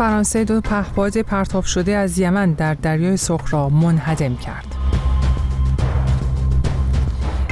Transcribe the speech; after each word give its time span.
فرانسه 0.00 0.44
دو 0.44 0.60
پهپاد 0.60 1.18
پرتاب 1.18 1.64
شده 1.64 1.96
از 1.96 2.18
یمن 2.18 2.52
در 2.52 2.74
دریای 2.74 3.16
سرخ 3.16 3.54
را 3.54 3.68
منهدم 3.68 4.36
کرد. 4.36 4.74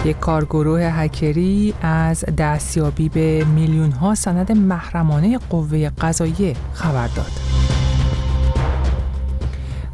یک 0.04 0.18
کارگروه 0.18 0.80
هکری 0.80 1.74
از 1.82 2.24
دستیابی 2.38 3.08
به 3.08 3.44
میلیون 3.44 3.90
ها 3.90 4.14
سند 4.14 4.52
محرمانه 4.52 5.38
قوه 5.38 5.90
قضاییه 5.90 6.56
خبر 6.72 7.06
داد. 7.06 7.32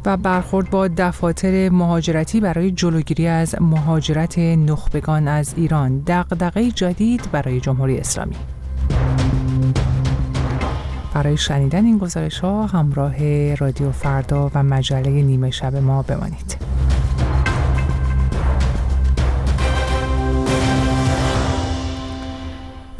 و 0.05 0.17
برخورد 0.17 0.69
با 0.69 0.87
دفاتر 0.87 1.69
مهاجرتی 1.69 2.39
برای 2.39 2.71
جلوگیری 2.71 3.27
از 3.27 3.55
مهاجرت 3.61 4.39
نخبگان 4.39 5.27
از 5.27 5.53
ایران 5.57 6.03
دغدغه 6.07 6.71
جدید 6.71 7.31
برای 7.31 7.59
جمهوری 7.59 7.99
اسلامی 7.99 8.35
برای 11.15 11.37
شنیدن 11.37 11.85
این 11.85 11.97
گزارش 11.97 12.39
ها 12.39 12.65
همراه 12.65 13.55
رادیو 13.55 13.91
فردا 13.91 14.51
و 14.55 14.63
مجله 14.63 15.09
نیمه 15.09 15.51
شب 15.51 15.75
ما 15.75 16.01
بمانید. 16.01 16.74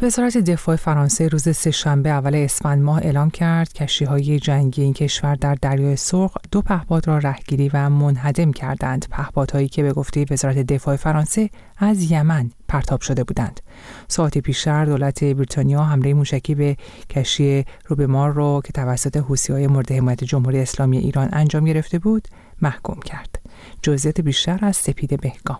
وزارت 0.02 0.38
دفاع 0.38 0.76
فرانسه 0.76 1.28
روز 1.28 1.56
سهشنبه 1.56 2.10
اول 2.10 2.34
اسفند 2.34 2.82
ماه 2.82 2.98
اعلام 3.02 3.30
کرد 3.30 3.72
کشتی 3.72 4.04
های 4.04 4.38
جنگی 4.38 4.82
این 4.82 4.92
کشور 4.92 5.34
در 5.34 5.54
دریای 5.62 5.96
سرخ 5.96 6.36
دو 6.50 6.62
پهپاد 6.62 7.08
را 7.08 7.18
رهگیری 7.18 7.70
و 7.74 7.90
منهدم 7.90 8.52
کردند. 8.52 9.06
پهپادهایی 9.10 9.68
که 9.68 9.82
به 9.82 9.92
گفته 9.92 10.26
وزارت 10.30 10.58
دفاع 10.58 10.96
فرانسه 10.96 11.50
از 11.78 12.10
یمن 12.10 12.50
پرتاب 12.68 13.00
شده 13.00 13.24
بودند. 13.24 13.60
ساعتی 14.08 14.40
پیشتر 14.40 14.84
دولت 14.84 15.24
بریتانیا 15.24 15.82
حمله 15.82 16.14
موشکی 16.14 16.54
به 16.54 16.76
کشتی 17.10 17.64
روبمار 17.86 18.32
را 18.32 18.60
که 18.64 18.72
توسط 18.72 19.24
های 19.50 19.66
مورد 19.66 19.92
حمایت 19.92 20.24
جمهوری 20.24 20.58
اسلامی 20.58 20.98
ایران 20.98 21.28
انجام 21.32 21.64
گرفته 21.64 21.98
بود 21.98 22.28
محکوم 22.62 23.00
کرد. 23.00 23.40
جزئیات 23.82 24.20
بیشتر 24.20 24.58
از 24.62 24.76
سپید 24.76 25.20
بهگام. 25.20 25.58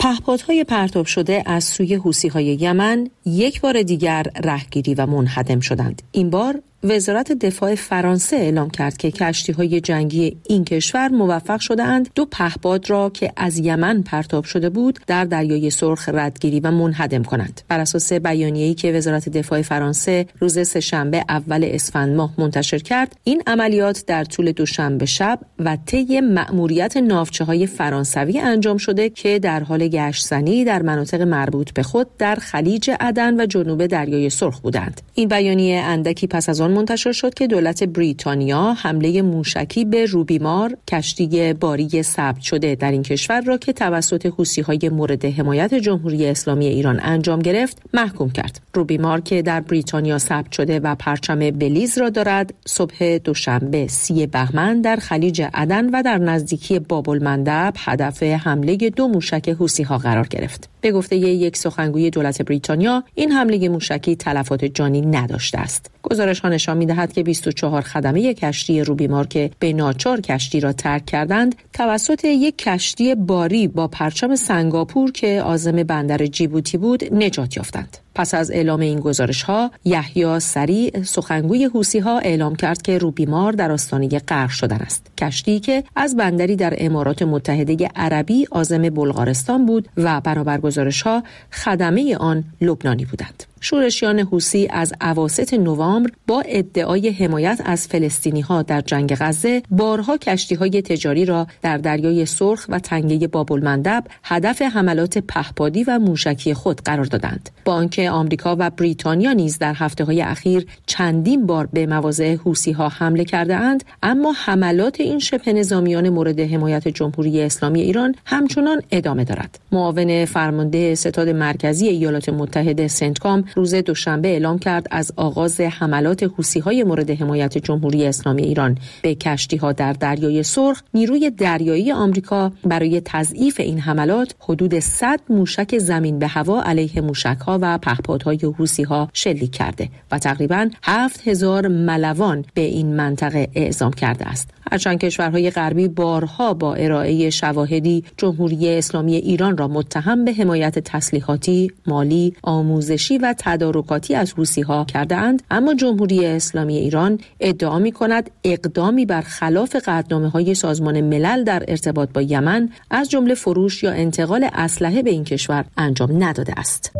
پهپادهای 0.00 0.64
پرتاب 0.64 1.06
شده 1.06 1.42
از 1.46 1.64
سوی 1.64 1.94
حوسی 1.94 2.28
های 2.28 2.44
یمن 2.44 3.10
یک 3.26 3.60
بار 3.60 3.82
دیگر 3.82 4.26
رهگیری 4.44 4.94
و 4.94 5.06
منحدم 5.06 5.60
شدند. 5.60 6.02
این 6.12 6.30
بار 6.30 6.62
وزارت 6.84 7.32
دفاع 7.32 7.74
فرانسه 7.74 8.36
اعلام 8.36 8.70
کرد 8.70 8.96
که 8.96 9.10
کشتی 9.10 9.52
های 9.52 9.80
جنگی 9.80 10.36
این 10.48 10.64
کشور 10.64 11.08
موفق 11.08 11.60
شده 11.60 11.82
اند 11.82 12.08
دو 12.14 12.24
پهپاد 12.24 12.90
را 12.90 13.10
که 13.10 13.32
از 13.36 13.58
یمن 13.58 14.02
پرتاب 14.02 14.44
شده 14.44 14.70
بود 14.70 14.98
در 15.06 15.24
دریای 15.24 15.70
سرخ 15.70 16.08
ردگیری 16.08 16.60
و 16.60 16.70
منهدم 16.70 17.22
کنند. 17.22 17.60
بر 17.68 17.80
اساس 17.80 18.12
بیانیه‌ای 18.12 18.74
که 18.74 18.92
وزارت 18.92 19.28
دفاع 19.28 19.62
فرانسه 19.62 20.26
روز 20.38 20.68
سهشنبه 20.68 21.24
اول 21.28 21.64
اسفند 21.64 22.16
ماه 22.16 22.34
منتشر 22.38 22.78
کرد 22.78 23.16
این 23.24 23.42
عملیات 23.46 24.04
در 24.06 24.24
طول 24.24 24.52
دوشنبه 24.52 25.06
شب 25.06 25.38
و 25.58 25.78
طی 25.86 26.20
مأموریت 26.20 26.96
ناوچه 26.96 27.44
های 27.44 27.66
فرانسوی 27.66 28.38
انجام 28.38 28.76
شده 28.76 29.08
که 29.08 29.38
در 29.38 29.60
حال 29.60 29.88
گشتزنی 29.88 30.64
در 30.64 30.82
مناطق 30.82 31.22
مربوط 31.22 31.72
به 31.72 31.82
خود 31.82 32.16
در 32.18 32.34
خلیج 32.34 32.90
عدن 33.00 33.40
و 33.40 33.46
جنوب 33.46 33.86
دریای 33.86 34.30
سرخ 34.30 34.60
بودند. 34.60 35.00
این 35.14 35.28
بیانیه 35.28 35.80
اندکی 35.80 36.26
پس 36.26 36.48
از 36.48 36.60
آن 36.60 36.69
منتشر 36.70 37.12
شد 37.12 37.34
که 37.34 37.46
دولت 37.46 37.84
بریتانیا 37.84 38.72
حمله 38.72 39.22
موشکی 39.22 39.84
به 39.84 40.06
روبیمار 40.06 40.76
کشتی 40.88 41.52
باری 41.52 42.02
ثبت 42.02 42.40
شده 42.40 42.74
در 42.74 42.90
این 42.90 43.02
کشور 43.02 43.40
را 43.40 43.56
که 43.58 43.72
توسط 43.72 44.26
حوسی 44.26 44.60
های 44.60 44.90
مورد 44.92 45.24
حمایت 45.24 45.74
جمهوری 45.74 46.26
اسلامی 46.26 46.66
ایران 46.66 47.00
انجام 47.02 47.38
گرفت 47.38 47.82
محکوم 47.94 48.30
کرد. 48.30 48.60
روبیمار 48.74 49.20
که 49.20 49.42
در 49.42 49.60
بریتانیا 49.60 50.18
ثبت 50.18 50.52
شده 50.52 50.80
و 50.80 50.94
پرچم 50.94 51.50
بلیز 51.50 51.98
را 51.98 52.10
دارد 52.10 52.54
صبح 52.66 53.18
دوشنبه 53.18 53.86
سی 53.86 54.26
بهمن 54.26 54.80
در 54.80 54.96
خلیج 54.96 55.42
عدن 55.54 55.90
و 55.90 56.02
در 56.02 56.18
نزدیکی 56.18 56.78
بابل 56.78 57.22
مندب 57.22 57.74
هدف 57.76 58.22
حمله 58.22 58.76
دو 58.76 59.08
موشک 59.08 59.48
حوسی 59.48 59.82
ها 59.82 59.98
قرار 59.98 60.26
گرفت. 60.26 60.68
به 60.80 60.92
گفته 60.92 61.16
یک 61.16 61.56
سخنگوی 61.56 62.10
دولت 62.10 62.42
بریتانیا 62.42 63.04
این 63.14 63.32
حمله 63.32 63.68
موشکی 63.68 64.16
تلفات 64.16 64.64
جانی 64.64 65.00
نداشته 65.00 65.58
است. 65.58 65.90
گزارش 66.10 66.40
ها 66.40 66.48
نشان 66.48 66.76
می 66.76 66.86
دهد 66.86 67.12
که 67.12 67.22
24 67.22 67.82
خدمه 67.82 68.34
کشتی 68.34 68.84
روبیمار 68.84 69.26
که 69.26 69.50
به 69.58 69.72
ناچار 69.72 70.20
کشتی 70.20 70.60
را 70.60 70.72
ترک 70.72 71.06
کردند 71.06 71.54
توسط 71.72 72.24
یک 72.24 72.58
کشتی 72.58 73.14
باری 73.14 73.68
با 73.68 73.88
پرچم 73.88 74.36
سنگاپور 74.36 75.12
که 75.12 75.42
آزم 75.42 75.82
بندر 75.82 76.26
جیبوتی 76.26 76.78
بود 76.78 77.14
نجات 77.14 77.56
یافتند. 77.56 77.96
پس 78.14 78.34
از 78.34 78.50
اعلام 78.50 78.80
این 78.80 79.00
گزارش 79.00 79.42
ها 79.42 79.70
یحیی 79.84 80.40
سریع 80.40 81.02
سخنگوی 81.02 81.64
حوسی 81.64 81.98
ها 81.98 82.18
اعلام 82.18 82.54
کرد 82.54 82.82
که 82.82 82.98
روبیمار 82.98 83.52
در 83.52 83.72
آستانه 83.72 84.08
غرق 84.08 84.50
شدن 84.50 84.76
است. 84.76 85.06
کشتی 85.18 85.60
که 85.60 85.84
از 85.96 86.16
بندری 86.16 86.56
در 86.56 86.74
امارات 86.78 87.22
متحده 87.22 87.88
عربی 87.96 88.46
آزم 88.50 88.90
بلغارستان 88.90 89.66
بود 89.66 89.88
و 89.96 90.20
برابر 90.20 90.60
گزارش 90.60 91.02
ها 91.02 91.22
خدمه 91.52 92.16
آن 92.16 92.44
لبنانی 92.60 93.04
بودند. 93.04 93.49
شورشیان 93.60 94.18
حوسی 94.18 94.68
از 94.70 94.92
اواسط 95.00 95.54
نوامبر 95.54 96.10
با 96.26 96.42
ادعای 96.46 97.10
حمایت 97.10 97.62
از 97.64 97.88
فلسطینی 97.88 98.40
ها 98.40 98.62
در 98.62 98.80
جنگ 98.80 99.16
غزه 99.20 99.62
بارها 99.70 100.16
کشتی 100.16 100.54
های 100.54 100.82
تجاری 100.82 101.24
را 101.24 101.46
در 101.62 101.78
دریای 101.78 102.26
سرخ 102.26 102.66
و 102.68 102.78
تنگه 102.78 103.26
بابل 103.26 103.64
مندب 103.64 104.04
هدف 104.24 104.62
حملات 104.62 105.18
پهپادی 105.18 105.84
و 105.84 105.98
موشکی 105.98 106.54
خود 106.54 106.80
قرار 106.80 107.04
دادند. 107.04 107.50
با 107.64 107.72
آنکه 107.72 108.10
آمریکا 108.10 108.56
و 108.58 108.70
بریتانیا 108.70 109.32
نیز 109.32 109.58
در 109.58 109.74
هفته 109.76 110.04
های 110.04 110.22
اخیر 110.22 110.66
چندین 110.86 111.46
بار 111.46 111.66
به 111.66 111.86
مواضع 111.86 112.34
حوسی 112.34 112.72
ها 112.72 112.88
حمله 112.88 113.24
کرده 113.24 113.56
اند 113.56 113.84
اما 114.02 114.32
حملات 114.32 115.00
این 115.00 115.18
شبه 115.18 115.52
نظامیان 115.52 116.08
مورد 116.08 116.40
حمایت 116.40 116.88
جمهوری 116.88 117.42
اسلامی 117.42 117.80
ایران 117.80 118.14
همچنان 118.26 118.82
ادامه 118.90 119.24
دارد. 119.24 119.58
معاون 119.72 120.24
فرمانده 120.24 120.94
ستاد 120.94 121.28
مرکزی 121.28 121.88
ایالات 121.88 122.28
متحده 122.28 122.88
سنتکام 122.88 123.44
روز 123.56 123.74
دوشنبه 123.74 124.28
اعلام 124.28 124.58
کرد 124.58 124.86
از 124.90 125.12
آغاز 125.16 125.60
حملات 125.60 126.22
حوسی 126.22 126.60
های 126.60 126.84
مورد 126.84 127.10
حمایت 127.10 127.58
جمهوری 127.58 128.06
اسلامی 128.06 128.42
ایران. 128.42 128.78
به 129.02 129.14
کشتی 129.14 129.56
ها 129.56 129.72
در 129.72 129.92
دریای 129.92 130.42
سرخ 130.42 130.82
نیروی 130.94 131.30
دریایی 131.30 131.92
آمریکا 131.92 132.52
برای 132.64 133.02
تضعیف 133.04 133.60
این 133.60 133.78
حملات 133.78 134.34
حدود 134.40 134.78
100 134.78 135.20
موشک 135.28 135.78
زمین 135.78 136.18
به 136.18 136.26
هوا 136.26 136.62
علیه 136.62 137.00
موشک 137.00 137.38
ها 137.46 137.58
و 137.62 137.78
پهپادهای 137.78 138.38
حوسی 138.58 138.82
ها 138.82 139.08
شلیک 139.12 139.52
کرده 139.52 139.88
و 140.10 140.18
تقریبا 140.18 140.70
7000 140.82 141.68
ملوان 141.68 142.44
به 142.54 142.60
این 142.60 142.96
منطقه 142.96 143.48
اعزام 143.54 143.92
کرده 143.92 144.26
است. 144.26 144.48
هرچند 144.70 144.98
کشورهای 144.98 145.50
غربی 145.50 145.88
بارها 145.88 146.54
با 146.54 146.74
ارائه 146.74 147.30
شواهدی 147.30 148.04
جمهوری 148.16 148.78
اسلامی 148.78 149.16
ایران 149.16 149.56
را 149.56 149.68
متهم 149.68 150.24
به 150.24 150.32
حمایت 150.32 150.78
تسلیحاتی، 150.78 151.70
مالی، 151.86 152.34
آموزشی 152.42 153.18
و 153.18 153.34
تدارکاتی 153.38 154.14
از 154.14 154.32
حوسی 154.32 154.62
ها 154.62 154.84
کرده 154.84 155.16
اند 155.16 155.42
اما 155.50 155.74
جمهوری 155.74 156.26
اسلامی 156.26 156.76
ایران 156.76 157.18
ادعا 157.40 157.78
می 157.78 157.92
کند 157.92 158.30
اقدامی 158.44 159.06
بر 159.06 159.20
خلاف 159.20 159.76
قدنامه 159.76 160.28
های 160.28 160.54
سازمان 160.54 161.00
ملل 161.00 161.44
در 161.44 161.64
ارتباط 161.68 162.08
با 162.12 162.22
یمن 162.22 162.68
از 162.90 163.10
جمله 163.10 163.34
فروش 163.34 163.82
یا 163.82 163.90
انتقال 163.90 164.48
اسلحه 164.52 165.02
به 165.02 165.10
این 165.10 165.24
کشور 165.24 165.64
انجام 165.76 166.24
نداده 166.24 166.52
است. 166.56 166.92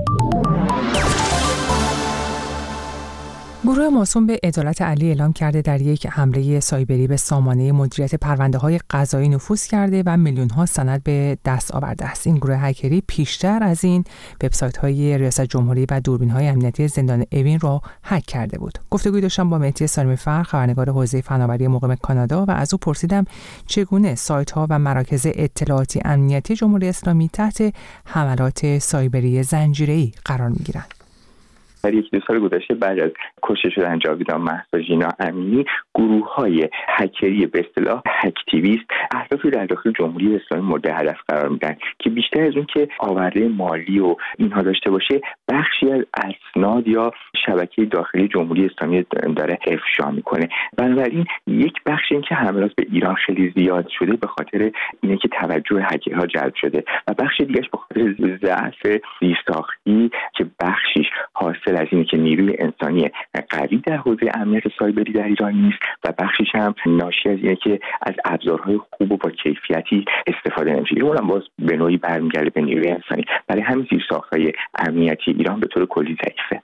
گروه 3.71 3.89
موسوم 3.89 4.27
به 4.27 4.41
عدالت 4.43 4.83
علی 4.83 5.09
اعلام 5.09 5.33
کرده 5.33 5.63
در 5.63 5.81
یک 5.81 6.07
حمله 6.07 6.61
سایبری 6.61 7.07
به 7.07 7.17
سامانه 7.17 7.73
مدیریت 7.73 8.15
پرونده 8.15 8.59
های 8.59 8.81
قضایی 8.91 9.29
نفوذ 9.29 9.67
کرده 9.67 10.03
و 10.07 10.17
میلیون 10.17 10.51
ها 10.51 10.67
سند 10.67 11.03
به 11.03 11.39
دست 11.45 11.75
آورده 11.75 12.05
است. 12.05 12.27
این 12.27 12.37
گروه 12.37 12.57
هکری 12.57 13.03
پیشتر 13.07 13.63
از 13.63 13.85
این 13.85 14.05
وبسایت 14.43 14.77
های 14.77 15.19
ریاست 15.19 15.41
جمهوری 15.41 15.87
و 15.91 16.01
دوربین 16.01 16.31
های 16.31 16.49
امنیتی 16.49 16.89
زندان 16.89 17.25
اوین 17.33 17.61
را 17.61 17.83
هک 18.05 18.27
کرده 18.27 18.59
بود. 18.59 18.79
گفتگوی 18.91 19.21
داشتم 19.21 19.51
با 19.51 19.59
مهدی 19.59 19.87
سالمی 19.87 20.17
فر 20.17 20.43
خبرنگار 20.43 20.91
حوزه 20.91 21.21
فناوری 21.21 21.69
مقیم 21.69 21.95
کانادا 21.95 22.45
و 22.45 22.51
از 22.51 22.75
او 22.75 22.79
پرسیدم 22.79 23.25
چگونه 23.67 24.15
سایت 24.15 24.51
ها 24.51 24.67
و 24.71 24.79
مراکز 24.79 25.27
اطلاعاتی 25.27 26.01
امنیتی 26.05 26.55
جمهوری 26.55 26.89
اسلامی 26.89 27.29
تحت 27.29 27.75
حملات 28.05 28.79
سایبری 28.79 29.43
زنجیره‌ای 29.43 30.13
قرار 30.25 30.49
می‌گیرند. 30.49 31.00
در 31.83 31.95
یک 31.95 32.11
دو 32.11 32.21
سال 32.27 32.39
گذشته 32.39 32.75
بعد 32.75 32.99
از 32.99 33.11
کشته 33.43 33.71
شدن 33.71 33.99
جاویدان 33.99 34.41
محسا 34.41 34.81
ژینا 34.81 35.09
امینی 35.19 35.65
گروه 35.95 36.35
های 36.35 36.69
هکری 36.89 37.47
به 37.47 37.65
اصطلاح 37.69 38.03
هکتیویست 38.07 38.85
اهدافی 39.15 39.51
در 39.51 39.67
داخل 39.67 39.93
جمهوری 39.99 40.37
اسلامی 40.37 40.69
مورد 40.69 40.87
هدف 40.87 41.17
قرار 41.29 41.49
میدن 41.49 41.77
که 41.99 42.11
بیشتر 42.11 42.43
از 42.43 42.57
اون 42.57 42.67
که 42.75 42.89
آورده 42.99 43.49
مالی 43.49 43.99
و 43.99 44.17
اینها 44.39 44.63
داشته 44.63 44.91
باشه 44.91 45.21
بخشی 45.49 45.93
از 45.93 46.05
اسناد 46.15 46.89
یا 46.89 47.13
شبکه 47.47 47.85
داخلی 47.85 48.29
جمهوری 48.29 48.67
اسلامی 48.67 49.05
داره 49.37 49.59
افشا 49.67 50.11
می‌کنه. 50.11 50.49
بنابراین 50.77 51.27
یک 51.47 51.75
بخش 51.87 52.13
این 52.13 52.23
که 52.23 52.35
حملات 52.35 52.75
به 52.75 52.87
ایران 52.93 53.15
خیلی 53.15 53.53
زیاد 53.57 53.89
شده 53.99 54.17
به 54.17 54.27
خاطر 54.27 54.71
اینه 55.01 55.17
که 55.17 55.29
توجه 55.29 55.83
هکرها 55.83 56.27
جلب 56.27 56.55
شده 56.55 56.85
و 57.09 57.15
بخش 57.15 57.41
دیگهش 57.41 57.69
به 57.73 57.79
خاطر 57.79 58.15
ضعف 58.43 59.03
زیرساختی 59.21 60.11
که 60.37 60.47
بخشیش 60.61 61.07
حاصل 61.33 61.70
از 61.77 61.87
اینه 61.91 62.05
که 62.05 62.17
نیروی 62.17 62.57
انسانی 62.59 63.11
قوی 63.51 63.77
در 63.87 63.97
حوزه 63.97 64.31
امنیت 64.35 64.63
سایبری 64.79 65.13
در 65.13 65.25
ایران 65.25 65.55
نیست 65.55 65.79
و 66.05 66.13
بخشیش 66.19 66.49
هم 66.55 66.75
ناشی 66.87 67.29
از 67.29 67.39
اینه 67.43 67.57
که 67.57 67.81
از 68.03 68.15
ابزارهای 68.25 68.79
خوب 68.91 69.13
و 69.13 69.17
با 69.17 69.31
کیفیتی 69.31 70.05
استفاده 70.27 70.73
نمیشه. 70.73 71.01
اونم 71.01 71.27
باز 71.27 71.43
به 71.59 71.77
نوعی 71.77 71.97
برمیگرده 71.97 72.51
به 72.51 72.61
نیروی 72.61 72.89
انسانی. 72.89 73.25
برای 73.49 73.63
همین 73.63 73.87
زیر 73.91 74.03
ساختهای 74.09 74.53
امنیتی 74.79 75.31
ایران 75.31 75.61
به 75.61 75.67
طور 75.67 75.87
کلی 75.87 76.17
ضعیفه. 76.25 76.63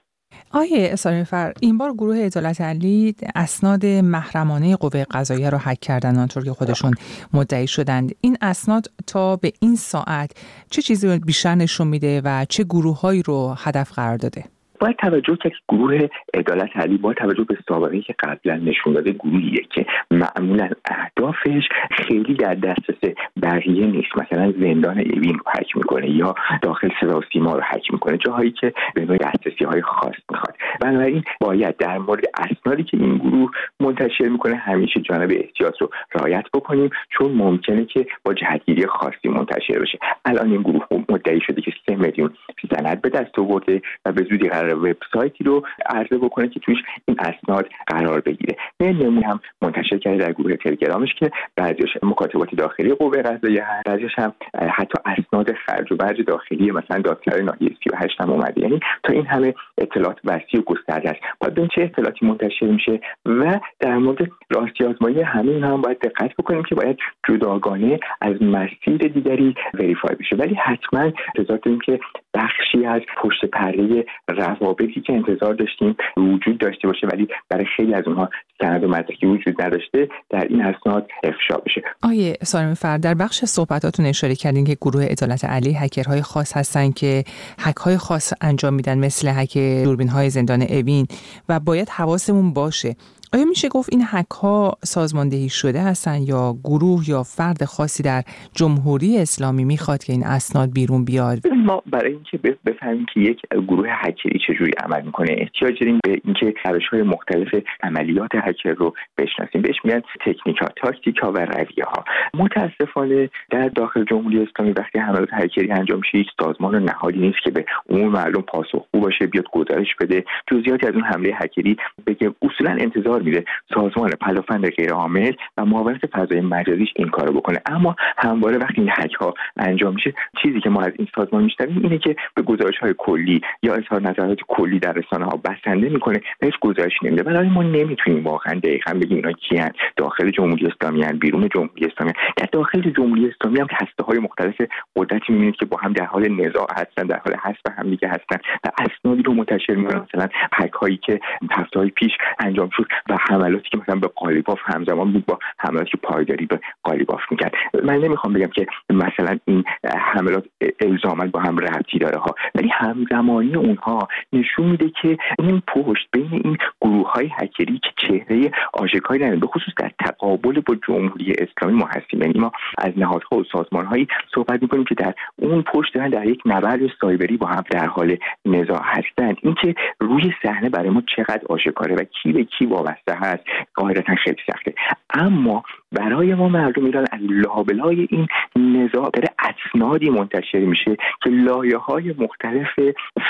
آیه 0.51 0.95
فر 1.23 1.53
این 1.61 1.77
بار 1.77 1.93
گروه 1.93 2.17
عدالت 2.17 2.61
علی 2.61 3.15
اسناد 3.35 3.85
محرمانه 3.85 4.75
قوه 4.75 5.03
قضاییه 5.11 5.49
رو 5.49 5.57
حک 5.57 5.79
کردن 5.79 6.17
آنطور 6.17 6.43
که 6.43 6.51
خودشون 6.51 6.93
مدعی 7.33 7.67
شدند. 7.67 8.15
این 8.21 8.37
اسناد 8.41 8.85
تا 9.07 9.35
به 9.35 9.51
این 9.61 9.75
ساعت 9.75 10.31
چه 10.69 10.81
چیزی 10.81 11.19
بیشتر 11.19 11.55
نشون 11.55 11.87
میده 11.87 12.21
و 12.25 12.45
چه 12.49 12.63
گروههایی 12.63 13.23
رو 13.23 13.55
هدف 13.57 13.91
قرار 13.91 14.17
داده؟ 14.17 14.43
باید 14.79 14.95
توجه 14.95 15.35
کرد 15.35 15.51
گروه 15.69 16.07
عدالت 16.33 16.77
علی 16.77 16.97
با 16.97 17.13
توجه 17.13 17.43
به 17.43 17.57
سابقه 17.69 18.01
که 18.01 18.15
قبلا 18.19 18.55
نشون 18.55 18.93
داده 18.93 19.11
گروهیه 19.11 19.61
که 19.69 19.85
معمولا 20.11 20.69
اهدافش 20.85 21.69
خیلی 21.91 22.33
در 22.33 22.53
دسترس 22.53 23.13
بقیه 23.41 23.85
نیست. 23.85 24.17
مثلا 24.17 24.53
زندان 24.59 24.99
اوین 24.99 25.33
رو 25.33 25.51
حک 25.59 25.77
می‌کنه 25.77 26.09
یا 26.09 26.35
داخل 26.61 26.89
صدا 27.01 27.19
و 27.19 27.21
سیما 27.33 27.53
رو 27.53 27.61
حک 27.61 27.93
می‌کنه 27.93 28.17
جاهایی 28.17 28.51
که 28.51 28.73
به 28.95 29.05
نوع 29.05 29.17
دسترسی 29.17 29.63
های 29.63 29.81
خاص 29.81 30.15
می‌خواد. 30.31 30.55
بنابراین 30.81 31.23
باید 31.39 31.77
در 31.77 31.97
مورد 31.97 32.23
اسنادی 32.37 32.83
که 32.83 32.97
این 32.97 33.17
گروه 33.17 33.51
منتشر 33.79 34.27
می‌کنه 34.27 34.55
همیشه 34.55 34.99
جانب 34.99 35.31
احتیاط 35.31 35.81
رو 35.81 35.89
رعایت 36.15 36.45
بکنیم 36.53 36.89
چون 37.09 37.31
ممکنه 37.31 37.85
که 37.85 38.05
با 38.23 38.33
جهتگیری 38.33 38.85
خاصی 38.87 39.29
منتشر 39.29 39.79
بشه. 39.79 39.99
الان 40.25 40.51
این 40.51 40.61
گروه 40.61 40.85
مدعی 41.09 41.41
شده 41.41 41.61
که 41.61 41.71
سه 41.85 41.95
میلیون 41.95 42.33
سند 42.75 43.01
به 43.01 43.09
دست 43.09 43.39
آورده 43.39 43.81
و 44.05 44.11
به 44.11 44.23
زودی 44.23 44.49
وبسایتی 44.75 45.43
رو 45.43 45.63
عرضه 45.85 46.17
بکنه 46.17 46.47
که 46.47 46.59
توش 46.59 46.77
این 47.05 47.17
اسناد 47.19 47.69
قرار 47.87 48.21
بگیره. 48.21 48.55
نمونه 48.79 49.27
هم 49.27 49.39
منتشر 49.61 49.97
کرده 49.97 50.17
در 50.17 50.33
گروه 50.33 50.55
تلگرامش 50.55 51.13
که 51.19 51.31
بعضیش 51.55 51.89
مکاتبات 52.03 52.55
داخلی 52.55 52.93
قوه 52.93 53.21
قضاییه 53.21 53.65
بعضیش 53.85 54.11
هم 54.15 54.33
حتی 54.53 54.97
اسناد 55.05 55.53
خرج 55.53 55.91
و 55.91 55.95
برج 55.95 56.21
داخلی 56.27 56.71
مثلا 56.71 56.99
دادسرای 56.99 57.43
ناحیه 57.43 57.69
38 57.83 58.21
هم 58.21 58.29
اومده. 58.29 58.61
یعنی 58.61 58.79
تا 59.03 59.13
این 59.13 59.25
همه 59.25 59.53
اطلاعات 59.77 60.17
وسیع 60.23 60.59
و 60.59 60.63
گسترده 60.63 61.09
است. 61.09 61.19
باید 61.39 61.53
ببین 61.53 61.67
چه 61.75 61.81
اطلاعاتی 61.81 62.25
منتشر 62.25 62.65
میشه 62.65 62.99
و 63.25 63.59
در 63.79 63.97
مورد 63.97 64.31
راستی 64.49 64.85
آزمایی 64.85 65.21
همین 65.21 65.63
هم 65.63 65.81
باید 65.81 65.99
دقت 65.99 66.35
بکنیم 66.35 66.63
که 66.63 66.75
باید 66.75 66.97
جداگانه 67.29 67.99
از 68.21 68.41
مسیر 68.41 68.97
دیگری 68.97 69.55
وریفای 69.73 70.15
بشه. 70.15 70.35
ولی 70.35 70.55
حتما 70.55 71.11
انتظار 71.37 71.57
داریم 71.57 71.79
که 71.79 71.99
بخشی 72.37 72.85
از 72.85 73.01
پشت 73.23 73.45
پرده 73.45 74.05
روابطی 74.27 75.01
که 75.01 75.13
انتظار 75.13 75.53
داشتیم 75.53 75.95
وجود 76.17 76.57
داشته 76.57 76.87
باشه 76.87 77.07
ولی 77.07 77.27
برای 77.49 77.65
خیلی 77.75 77.93
از 77.93 78.03
اونها 78.07 78.29
سند 78.61 78.83
و 78.83 78.87
مدرکی 78.87 79.25
وجود 79.25 79.61
نداشته 79.61 80.09
در 80.29 80.47
این 80.49 80.61
اسناد 80.61 81.07
افشا 81.23 81.57
بشه. 81.65 81.81
آیه 82.03 82.37
سارمی 82.43 82.75
فرد 82.75 83.03
در 83.03 83.13
بخش 83.13 83.45
صحبتاتون 83.45 84.05
اشاره 84.05 84.35
کردین 84.35 84.65
که 84.65 84.77
گروه 84.81 85.03
عدالت 85.03 85.45
علی 85.45 85.73
هکرهای 85.73 86.21
خاص 86.21 86.57
هستن 86.57 86.91
که 86.91 87.23
هک 87.59 87.75
های 87.75 87.97
خاص 87.97 88.33
انجام 88.41 88.73
میدن 88.73 88.97
مثل 88.97 89.27
هک 89.27 89.57
دوربین 89.57 90.07
های 90.09 90.29
زندان 90.29 90.61
اوین 90.61 91.07
و 91.49 91.59
باید 91.59 91.89
حواسمون 91.89 92.53
باشه. 92.53 92.95
آیا 93.37 93.45
میشه 93.45 93.69
گفت 93.69 93.89
این 93.91 94.01
حک 94.01 94.31
ها 94.41 94.77
سازماندهی 94.83 95.49
شده 95.49 95.81
هستن 95.81 96.21
یا 96.21 96.55
گروه 96.63 97.09
یا 97.09 97.23
فرد 97.23 97.65
خاصی 97.65 98.03
در 98.03 98.23
جمهوری 98.53 99.17
اسلامی 99.17 99.65
می‌خواد 99.65 100.03
که 100.03 100.13
این 100.13 100.23
اسناد 100.25 100.73
بیرون 100.73 101.05
بیاد؟ 101.05 101.47
ما 101.65 101.83
برای 101.85 102.11
اینکه 102.11 102.37
بفهمیم 102.65 103.05
که 103.13 103.19
یک 103.19 103.41
گروه 103.67 103.87
هکری 103.89 104.39
چجوری 104.47 104.71
عمل 104.83 105.01
می‌کنه 105.01 105.35
احتیاج 105.37 105.79
داریم 105.79 105.99
به 106.03 106.21
اینکه 106.25 106.53
روش 106.65 106.87
های 106.91 107.01
مختلف 107.01 107.63
عملیات 107.83 108.31
هکر 108.33 108.69
رو 108.69 108.93
بشناسیم. 109.17 109.61
بهش 109.61 109.75
میگن 109.83 110.01
تکنیک 110.25 110.57
ها 110.57 110.67
تاکتیک 110.75 111.17
ها 111.17 111.31
و 111.31 111.37
رویه 111.37 111.85
ها 111.87 112.03
متاسفانه 112.33 113.29
در 113.49 113.67
داخل 113.67 114.03
جمهوری 114.03 114.39
اسلامی 114.39 114.71
وقتی 114.71 114.99
حملات 114.99 115.29
هکری 115.31 115.71
انجام 115.71 115.99
میشه 115.99 116.17
هیچ 116.17 116.27
سازمان 116.39 116.75
و 116.75 116.79
نهادی 116.79 117.19
نیست 117.19 117.39
که 117.43 117.51
به 117.51 117.65
عموم 117.89 118.11
مردم 118.11 118.41
پاسخگو 118.41 118.99
باشه 118.99 119.27
بیاد 119.27 119.45
گزارش 119.53 119.95
بده. 119.99 120.23
جزئیاتی 120.51 120.87
از 120.87 120.93
اون 120.93 121.03
حمله 121.03 121.31
هکری 121.35 121.77
بگه. 122.07 122.33
اصولا 122.41 122.71
انتظار 122.71 123.21
میده 123.27 123.45
سازمان 123.73 124.09
پلافند 124.21 124.69
غیر 124.69 124.91
عامل 124.91 125.31
و 125.57 125.65
معاونت 125.65 126.05
فضای 126.05 126.41
مجازیش 126.41 126.89
این 126.95 127.09
کارو 127.09 127.33
بکنه. 127.33 127.59
اما 127.65 127.95
همواره 128.17 128.57
وقتی 128.57 128.81
این 128.81 128.89
حک 128.89 129.13
ها 129.13 129.33
انجام 129.57 129.93
میشه 129.93 130.13
چیزی 130.41 130.59
که 130.59 130.69
ما 130.69 130.81
از 130.81 130.91
این 130.95 131.07
سازمان 131.15 131.43
میشنویم 131.43 131.83
اینه 131.83 131.97
که 131.97 132.15
به 132.35 132.41
گزارش 132.41 132.77
های 132.77 132.93
کلی 132.97 133.41
یا 133.63 133.73
اظهار 133.73 134.01
نظرات 134.01 134.37
کلی 134.47 134.79
در 134.79 134.93
رسانه 134.93 135.25
ها 135.25 135.41
بسنده 135.45 135.89
می‌کنه 135.89 136.21
بهش 136.39 136.53
گزارش 136.61 136.93
نمیده. 137.03 137.23
ولی 137.23 137.49
ما 137.49 137.63
نمی‌تونیم 137.63 138.23
واقعا 138.23 138.53
دقیقا 138.53 138.93
بگیم 138.93 139.17
اینا 139.17 139.31
کیان. 139.31 139.71
داخل 139.97 140.29
جمهوری 140.29 140.67
اسلامی 140.67 141.03
هن 141.03 141.17
بیرون 141.17 141.49
جمهوری 141.55 141.85
اسلامی 141.85 142.13
هن. 142.15 142.33
در 142.37 142.47
داخل 142.51 142.81
جمهوری 142.81 143.27
اسلامی 143.27 143.59
هم 143.59 143.67
هسته 143.71 144.03
های 144.03 144.19
مختلف 144.19 144.55
قدرتی 144.95 145.33
می‌بینید 145.33 145.55
که 145.55 145.65
با 145.65 145.77
هم 145.77 145.93
در 145.93 146.05
حال 146.05 146.27
نزاع 146.27 146.67
هستن 146.71 147.07
در 147.07 147.21
حال 147.25 147.35
حذف 147.43 147.77
هم 147.77 147.89
دیگه 147.89 148.07
هستن 148.07 148.37
و 148.63 148.69
اسنادی 148.79 149.23
رو 149.23 149.33
منتشر 149.33 149.75
می‌کنن. 149.75 150.05
مثلا 150.13 150.27
حک 150.53 150.73
هایی 150.73 150.97
که 150.97 151.19
هفته 151.51 151.79
های 151.79 151.89
پیش 151.89 152.11
انجام 152.39 152.69
شد 152.73 152.85
و 153.09 153.17
حملاتی 153.29 153.69
که 153.71 153.77
مثلا 153.77 153.95
به 153.95 154.07
قالیباف 154.07 154.59
همزمان 154.63 155.11
بود 155.11 155.25
با 155.25 155.39
حملاتی 155.59 155.91
که 155.91 155.97
پایداری 155.97 156.45
به 156.45 156.59
قالیباف 156.83 157.21
می‌کرد. 157.31 157.51
من 157.83 157.97
نمی‌خوام 157.97 158.33
بگم 158.33 158.47
که 158.47 158.67
مثلا 158.89 159.37
این 159.45 159.63
حملات 159.97 160.45
الزاما 160.79 161.25
با 161.25 161.39
هم 161.39 161.57
ربطی 161.57 161.99
داره 161.99 162.19
ها 162.19 162.35
ولی 162.55 162.69
همزمانی 162.73 163.55
اونها 163.55 164.07
نشون 164.33 164.65
میده 164.65 164.91
که 165.01 165.17
این 165.39 165.61
پشت 165.67 166.07
بین 166.11 166.41
این 166.43 166.57
گروه 166.81 167.11
های 167.11 167.29
هکری 167.33 167.79
که 167.83 167.89
چهره 168.07 168.51
آشکاری 168.73 169.23
نداره 169.23 169.39
به 169.39 169.47
خصوص 169.47 169.73
در 169.77 169.91
تقابل 170.05 170.61
با 170.65 170.75
جمهوری 170.87 171.33
اسلامی 171.33 171.79
ما 171.79 171.85
هستیم. 171.85 172.21
یعنی 172.21 172.39
ما 172.39 172.51
از 172.77 172.93
نهادها 172.97 173.37
و 173.37 173.43
سازمان 173.43 173.85
هایی 173.85 174.07
صحبت 174.35 174.61
می‌کنیم 174.61 174.83
که 174.83 174.95
در 174.95 175.13
اون 175.35 175.61
پشت 175.61 175.93
دارن 175.93 176.09
در 176.09 176.25
یک 176.25 176.41
نبرد 176.45 176.79
سایبری 177.01 177.37
با 177.37 177.47
هم 177.47 177.63
در 177.71 177.85
حال 177.85 178.17
نزاع 178.45 178.81
هستند 178.83 179.37
اینکه 179.41 179.75
روی 179.99 180.33
صحنه 180.43 180.69
برای 180.69 180.89
ما 180.89 181.03
چقدر 181.15 181.41
آشکاره 181.49 181.95
و 181.95 182.03
کی 182.03 182.33
به 182.33 182.43
کی 182.43 182.65
وابسته 182.65 182.96
هست 183.09 183.43
قاعدتا 183.75 184.15
خیلی 184.15 184.37
سخته. 184.51 184.73
اما 185.13 185.63
برای 185.91 186.35
ما 186.35 186.49
مردم 186.49 186.85
ایران 186.85 187.05
از 187.11 187.19
لابلای 187.21 188.07
این 188.11 188.27
نزاع 188.55 189.09
داره 189.13 189.29
اسنادی 189.39 190.09
منتشر 190.09 190.59
میشه 190.59 190.97
که 191.23 191.29
لایه 191.29 191.77
های 191.77 192.15
مختلف 192.17 192.67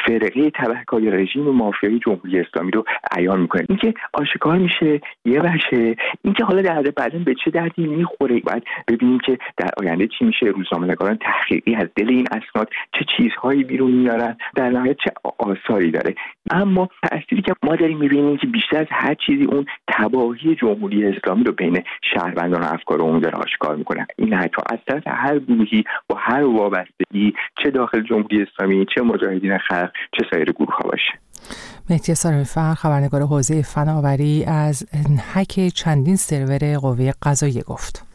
فرقه 0.06 0.50
تبهکاری 0.50 1.12
رژیم 1.12 1.44
مافیایی 1.44 2.00
جمهوری 2.00 2.40
اسلامی 2.40 2.72
رو 2.72 2.84
عیان 3.12 3.40
می‌کنه. 3.40 3.66
اینکه 3.70 3.94
آشکار 4.14 4.58
میشه 4.58 5.02
یه 5.26 5.40
بشه 5.40 5.96
اینکه 6.24 6.44
حالا 6.44 6.62
در 6.62 6.82
بعدا 6.82 7.20
به 7.20 7.36
چه 7.46 7.52
دردی 7.52 7.88
می‌خوره؟ 7.88 8.40
باید 8.40 8.64
ببینیم 8.88 9.20
که 9.20 9.38
در 9.58 9.70
آینده 9.82 10.08
چی 10.08 10.26
میشه. 10.26 10.46
روزنامه‌نگاران 10.46 11.18
تحقیقی 11.18 11.76
از 11.76 11.88
دل 11.96 12.10
این 12.10 12.28
اسناد 12.32 12.70
چه 12.94 13.06
چیزهایی 13.18 13.64
بیرون 13.64 13.92
میارن 13.92 14.38
در 14.56 14.70
نهایت 14.70 14.98
چه 14.98 15.12
آثاری 15.40 15.92
داره. 15.92 16.16
اما 16.52 16.90
تأثیری 17.04 17.42
که 17.42 17.54
ما 17.64 17.76
داریم 17.76 17.98
می‌بینیم 17.98 18.38
که 18.38 18.48
بیشتر 18.48 18.78
از 18.78 18.88
هر 18.92 19.14
چیزی 19.14 19.46
اون 19.58 19.66
تباهی 19.88 20.56
جمهوری 20.56 21.06
اسلامی 21.06 21.44
رو 21.44 21.52
بین 21.52 21.84
شهروندان 22.14 22.62
و 22.62 22.66
افکار 22.66 23.02
عمومی 23.02 23.22
داره 23.22 23.36
آشکار 23.36 23.76
می‌کنه. 23.76 24.08
این 24.18 24.34
حتی 24.34 24.62
از 24.72 24.80
طرف 24.88 25.04
هر 25.08 25.40
گروهی 25.40 25.84
با 26.10 26.16
هر 26.20 26.44
وابستگی 26.44 27.34
چه 27.64 27.72
داخل 27.72 28.02
جمهوری 28.02 28.42
اسلامی 28.42 28.86
چه 28.96 29.02
مجاهدین 29.02 29.58
خلق 29.58 29.92
چه 30.18 30.26
سایر 30.32 30.52
گروه 30.52 30.76
ها 30.76 30.90
باشه. 30.90 31.12
مهدی 31.90 32.16
سارمی 32.16 32.44
فر 32.44 32.74
خبرنگار 32.74 33.22
حوزه 33.22 33.62
فناوری 33.62 34.46
از 34.48 34.88
حک 35.34 35.68
چندین 35.68 36.16
سرور 36.16 36.78
قوه 36.78 37.12
قضاییه 37.24 37.64
گفت. 37.64 38.07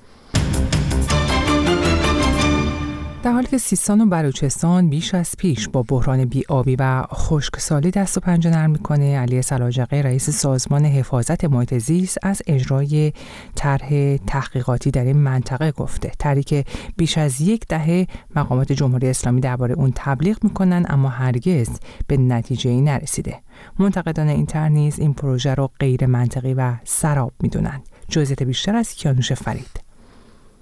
حالی 3.43 3.51
که 3.51 3.59
سیستان 3.59 4.01
و 4.01 4.07
بلوچستان 4.07 4.89
بیش 4.89 5.15
از 5.15 5.35
پیش 5.39 5.69
با 5.69 5.83
بحران 5.83 6.25
بیابی 6.25 6.77
و 6.77 7.03
خشکسالی 7.13 7.91
دست 7.91 8.17
و 8.17 8.21
پنجه 8.21 8.51
نرم 8.51 8.71
می‌کنه. 8.71 9.19
علی 9.19 9.43
سلاجقه 9.43 9.97
رئیس 9.97 10.31
سازمان 10.31 10.85
حفاظت 10.85 11.45
محیط 11.45 11.79
زیست 11.79 12.19
از 12.23 12.43
اجرای 12.47 13.13
طرح 13.55 14.17
تحقیقاتی 14.17 14.91
در 14.91 15.05
این 15.05 15.17
منطقه 15.17 15.73
گفته. 15.73 16.13
طرحی 16.19 16.43
که 16.43 16.65
بیش 16.97 17.19
از 17.19 17.41
یک 17.41 17.67
دهه 17.69 18.07
مقامات 18.37 18.73
جمهوری 18.73 19.09
اسلامی 19.09 19.41
درباره 19.41 19.75
اون 19.75 19.93
تبلیغ 19.95 20.45
می‌کنن 20.45 20.87
اما 20.89 21.09
هرگز 21.09 21.69
به 22.07 22.17
نتیجه 22.17 22.71
ای 22.71 22.81
نرسیده. 22.81 23.41
منتقدان 23.79 24.29
این 24.29 24.47
طرح 24.47 24.69
نیز 24.69 24.99
این 24.99 25.15
پروژه 25.15 25.55
رو 25.55 25.71
غیر 25.81 26.07
منطقی 26.07 26.55
و 26.55 26.75
سراب 26.85 27.33
می‌دونند. 27.41 27.83
جزئیات 28.09 28.43
بیشتر 28.43 28.77
از 28.77 28.95
کیانوش 28.95 29.33
فرید. 29.33 29.82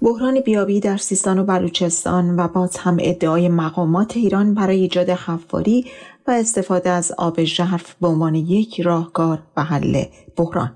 بحران 0.03 0.39
بیابی 0.39 0.79
در 0.79 0.97
سیستان 0.97 1.39
و 1.39 1.43
بلوچستان 1.43 2.39
و 2.39 2.47
باز 2.47 2.77
هم 2.77 2.97
ادعای 2.99 3.49
مقامات 3.49 4.17
ایران 4.17 4.53
برای 4.53 4.81
ایجاد 4.81 5.09
حفاری 5.09 5.85
و 6.27 6.31
استفاده 6.31 6.89
از 6.89 7.11
آب 7.17 7.43
ژرف 7.43 7.95
به 8.01 8.07
عنوان 8.07 8.35
یک 8.35 8.81
راهکار 8.81 9.39
و 9.57 9.63
حل 9.63 10.03
بحران. 10.37 10.71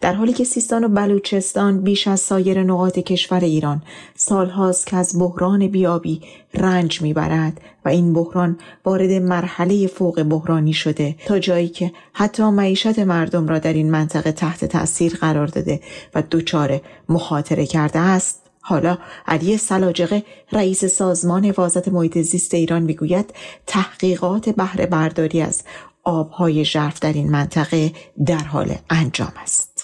در 0.00 0.14
حالی 0.14 0.32
که 0.32 0.44
سیستان 0.44 0.84
و 0.84 0.88
بلوچستان 0.88 1.82
بیش 1.82 2.08
از 2.08 2.20
سایر 2.20 2.62
نقاط 2.62 2.98
کشور 2.98 3.40
ایران 3.40 3.82
سالهاست 4.14 4.86
که 4.86 4.96
از 4.96 5.18
بحران 5.18 5.68
بیابی 5.68 6.20
رنج 6.54 7.02
می‌برد 7.02 7.60
و 7.84 7.88
این 7.88 8.12
بحران 8.12 8.58
وارد 8.84 9.10
مرحله 9.10 9.86
فوق 9.86 10.22
بحرانی 10.22 10.72
شده 10.72 11.16
تا 11.26 11.38
جایی 11.38 11.68
که 11.68 11.92
حتی 12.12 12.42
معیشت 12.42 12.98
مردم 12.98 13.48
را 13.48 13.58
در 13.58 13.72
این 13.72 13.90
منطقه 13.90 14.32
تحت 14.32 14.64
تأثیر 14.64 15.14
قرار 15.20 15.46
داده 15.46 15.80
و 16.14 16.22
دچار 16.30 16.80
مخاطره 17.08 17.66
کرده 17.66 17.98
است. 17.98 18.45
حالا 18.68 18.98
علی 19.26 19.56
سلاجقه 19.56 20.22
رئیس 20.52 20.84
سازمان 20.84 21.44
حفاظت 21.44 21.88
محیط 21.88 22.18
زیست 22.18 22.54
ایران 22.54 22.82
می‌گوید 22.82 23.34
تحقیقات 23.66 24.48
بهره 24.48 24.86
برداری 24.86 25.40
از 25.40 25.62
آبهای 26.04 26.64
ژرف 26.64 27.00
در 27.00 27.12
این 27.12 27.30
منطقه 27.30 27.92
در 28.26 28.44
حال 28.44 28.74
انجام 28.90 29.32
است. 29.42 29.75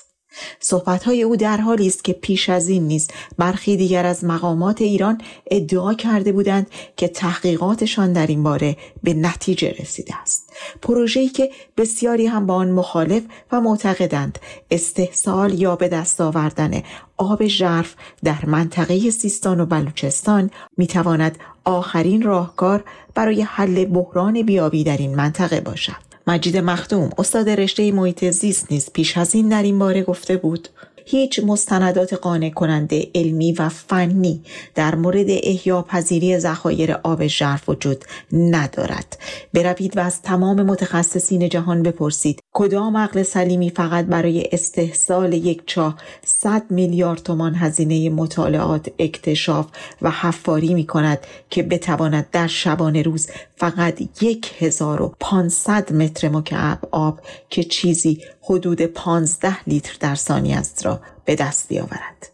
صحبتهای 0.61 1.23
او 1.23 1.37
در 1.37 1.57
حالی 1.57 1.87
است 1.87 2.05
که 2.05 2.13
پیش 2.13 2.49
از 2.49 2.69
این 2.69 2.87
نیز 2.87 3.09
برخی 3.39 3.77
دیگر 3.77 4.07
از 4.07 4.25
مقامات 4.25 4.83
ایران 4.83 5.21
ادعا 5.51 5.95
کرده 5.95 6.33
بودند 6.33 6.67
که 6.97 7.09
تحقیقاتشان 7.09 8.13
در 8.13 8.27
این 8.27 8.43
باره 8.43 8.77
به 9.03 9.15
نتیجه 9.15 9.75
رسیده 9.81 10.21
است. 10.21 10.53
پروژه‌ای 10.83 11.29
که 11.29 11.51
بسیاری 11.77 12.27
هم 12.27 12.47
با 12.47 12.55
آن 12.55 12.71
مخالف 12.71 13.23
و 13.53 13.61
معتقدند. 13.61 14.39
استحصال 14.71 15.61
یا 15.61 15.77
به 15.77 15.89
دست 15.89 16.21
آوردن 16.21 16.83
آب 17.17 17.47
ژرف 17.47 17.95
در 18.25 18.47
منطقه 18.47 19.11
سیستان 19.11 19.61
و 19.61 19.67
بلوچستان 19.67 20.51
می‌تواند 20.77 21.39
آخرین 21.65 22.23
راهکار 22.23 22.85
برای 23.15 23.43
حل 23.43 23.85
بحران 23.85 24.43
بیابی 24.43 24.85
در 24.85 24.97
این 24.97 25.15
منطقه 25.15 25.61
باشد. 25.61 26.12
مجید 26.27 26.57
مختوم 26.57 27.11
استاد 27.19 27.49
رشته 27.49 27.93
محیط 27.93 28.25
زیست 28.31 28.73
نیز 28.73 28.91
پیش 28.93 29.19
از 29.19 29.35
این 29.35 29.49
در 29.49 29.63
این 29.63 29.79
باره 29.79 30.03
گفته 30.03 30.37
بود. 30.37 30.69
هیچ 31.05 31.41
مستندات 31.45 32.15
قانع 32.15 32.51
کننده 32.51 33.09
علمی 33.15 33.53
و 33.53 33.69
فنی 33.69 34.43
در 34.75 34.95
مورد 34.95 35.27
احیا 35.29 35.83
پذیری 35.83 36.39
ذخایر 36.39 36.93
آب 36.93 37.27
ژرف 37.27 37.69
وجود 37.69 38.05
ندارد. 38.33 39.19
بروید 39.55 39.97
و 39.97 40.01
از 40.01 40.23
تمام 40.23 40.63
متخصصین 40.63 41.49
جهان 41.49 41.83
بپرسید 41.83 42.41
کدام 42.53 42.97
عقل 42.97 43.23
سلیمی 43.23 43.71
فقط 43.71 44.05
برای 44.05 44.49
استحصال 44.53 45.33
یک 45.33 45.63
چاه 45.67 45.97
100 46.25 46.63
میلیارد 46.71 47.23
تومان 47.23 47.55
هزینه 47.55 48.11
مطالعات 48.11 48.89
اکتشاف 48.99 49.67
و 50.03 50.11
حفاری 50.11 50.75
می 50.75 50.87
کند 50.87 51.19
که 51.51 51.63
بتواند 51.63 52.27
در 52.33 52.47
شبانه 52.47 53.03
روز 53.03 53.29
فقط 53.57 54.23
یک 54.23 54.53
هزار 54.59 55.03
و 55.03 55.15
پانصد 55.21 55.93
متر 55.93 56.29
مکعب 56.29 56.79
آب 56.91 57.21
که 57.51 57.65
چیزی 57.65 58.21
حدود 58.43 58.83
15 58.83 59.69
لیتر 59.69 59.97
در 60.01 60.15
ثانیه 60.15 60.57
است 60.57 60.87
را 60.87 61.01
به 61.25 61.35
دست 61.35 61.69
بیاورد. 61.69 62.33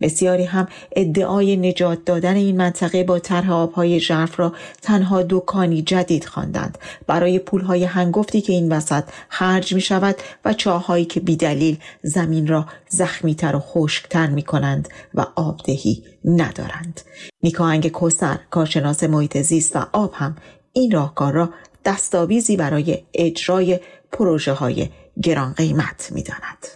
بسیاری 0.00 0.44
هم 0.44 0.68
ادعای 0.96 1.56
نجات 1.56 2.04
دادن 2.04 2.34
این 2.36 2.56
منطقه 2.56 3.04
با 3.04 3.18
طرح 3.18 3.52
آبهای 3.52 4.00
ژرف 4.00 4.40
را 4.40 4.52
تنها 4.82 5.22
دکانی 5.22 5.82
جدید 5.82 6.24
خواندند 6.24 6.78
برای 7.06 7.38
پولهای 7.38 7.84
هنگفتی 7.84 8.40
که 8.40 8.52
این 8.52 8.72
وسط 8.72 9.04
خرج 9.28 9.74
می 9.74 9.80
شود 9.80 10.16
و 10.44 10.52
چاههایی 10.52 11.04
که 11.04 11.20
بیدلیل 11.20 11.78
زمین 12.02 12.46
را 12.46 12.66
زخمیتر 12.88 13.56
و 13.56 13.58
خشکتر 13.58 14.26
می 14.26 14.42
کنند 14.42 14.88
و 15.14 15.26
آبدهی 15.36 16.04
ندارند 16.24 17.00
نیکاهنگ 17.42 17.88
کوسر 17.88 18.38
کارشناس 18.50 19.04
محیط 19.04 19.38
زیست 19.38 19.76
و 19.76 19.86
آب 19.92 20.12
هم 20.14 20.36
این 20.72 20.90
راهکار 20.90 21.32
را 21.32 21.50
دستاویزی 21.84 22.56
برای 22.56 22.98
اجرای 23.14 23.80
پروژه 24.12 24.52
های 24.52 24.88
گران 25.22 25.52
قیمت 25.52 26.08
می 26.12 26.22
داند. 26.22 26.66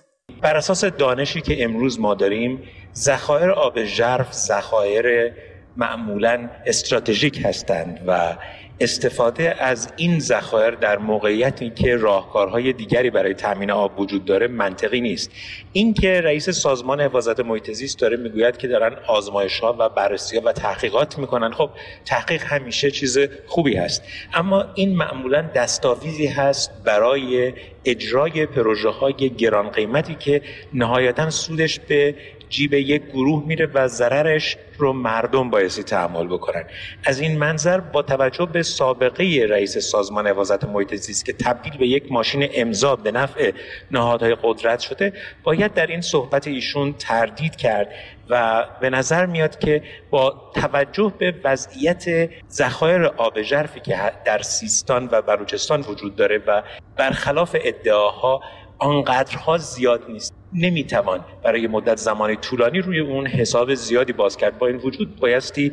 بر 0.40 0.56
اساس 0.56 0.84
دانشی 0.84 1.40
که 1.40 1.64
امروز 1.64 2.00
ما 2.00 2.14
داریم 2.14 2.62
ذخایر 2.94 3.50
آب 3.50 3.84
ژرف 3.84 4.32
ذخایر 4.32 5.32
معمولا 5.76 6.50
استراتژیک 6.66 7.40
هستند 7.44 8.00
و 8.06 8.36
استفاده 8.80 9.62
از 9.62 9.92
این 9.96 10.18
ذخایر 10.18 10.70
در 10.70 10.98
موقعیتی 10.98 11.70
که 11.70 11.96
راهکارهای 11.96 12.72
دیگری 12.72 13.10
برای 13.10 13.34
تامین 13.34 13.70
آب 13.70 14.00
وجود 14.00 14.24
داره 14.24 14.48
منطقی 14.48 15.00
نیست. 15.00 15.30
این 15.72 15.94
که 15.94 16.20
رئیس 16.20 16.50
سازمان 16.50 17.00
حفاظت 17.00 17.40
محیط 17.40 17.70
زیست 17.70 17.98
داره 17.98 18.16
می‌گوید 18.16 18.56
که 18.56 18.68
دارن 18.68 18.96
آزمایش 19.06 19.60
ها 19.60 19.76
و 19.78 19.88
بررسی 19.88 20.36
ها 20.36 20.42
و 20.44 20.52
تحقیقات 20.52 21.18
می‌کنن 21.18 21.50
خب 21.50 21.70
تحقیق 22.04 22.42
همیشه 22.42 22.90
چیز 22.90 23.18
خوبی 23.46 23.76
هست. 23.76 24.02
اما 24.34 24.64
این 24.74 24.96
معمولا 24.96 25.42
دستاویزی 25.54 26.26
هست 26.26 26.70
برای 26.84 27.52
اجرای 27.84 28.46
پروژه 28.46 28.88
های 28.88 29.12
گران 29.12 29.68
قیمتی 29.68 30.14
که 30.14 30.42
نهایتا 30.74 31.30
سودش 31.30 31.80
به 31.80 32.14
جیب 32.50 32.74
یک 32.74 33.02
گروه 33.02 33.46
میره 33.46 33.66
و 33.74 33.88
ضررش 33.88 34.56
رو 34.78 34.92
مردم 34.92 35.50
بایستی 35.50 35.82
تحمل 35.82 36.26
بکنن. 36.26 36.64
از 37.04 37.20
این 37.20 37.38
منظر 37.38 37.80
با 37.80 38.02
توجه 38.02 38.46
به 38.46 38.62
سابقه 38.62 39.46
رئیس 39.50 39.78
سازمان 39.78 40.26
حفاظت 40.26 40.64
محیط 40.64 40.94
زیست 40.94 41.24
که 41.24 41.32
تبدیل 41.32 41.76
به 41.78 41.86
یک 41.86 42.12
ماشین 42.12 42.48
امضا 42.54 42.96
به 42.96 43.10
نفع 43.10 43.52
نهادهای 43.90 44.36
قدرت 44.42 44.80
شده 44.80 45.12
باید 45.42 45.74
در 45.74 45.86
این 45.86 46.00
صحبت 46.00 46.46
ایشون 46.48 46.92
تردید 46.92 47.56
کرد 47.56 47.88
و 48.30 48.66
به 48.80 48.90
نظر 48.90 49.26
میاد 49.26 49.58
که 49.58 49.82
با 50.10 50.50
توجه 50.54 51.12
به 51.18 51.34
وضعیت 51.44 52.30
ذخایر 52.50 53.04
آب 53.04 53.42
ژرفی 53.42 53.80
که 53.80 53.96
در 54.24 54.42
سیستان 54.42 55.08
و 55.12 55.22
بلوچستان 55.22 55.80
وجود 55.80 56.16
داره 56.16 56.42
و 56.46 56.62
برخلاف 56.96 57.56
ادعاها 57.64 58.40
آنقدرها 58.78 59.58
زیاد 59.58 60.04
نیست. 60.08 60.39
نمی‌توان 60.52 61.20
برای 61.44 61.66
مدت 61.66 61.96
زمانی 61.96 62.36
طولانی 62.36 62.78
روی 62.78 63.00
اون 63.00 63.26
حساب 63.26 63.74
زیادی 63.74 64.12
باز 64.12 64.36
کرد. 64.36 64.58
با 64.58 64.66
این 64.66 64.76
وجود 64.76 65.20
بایستی 65.20 65.72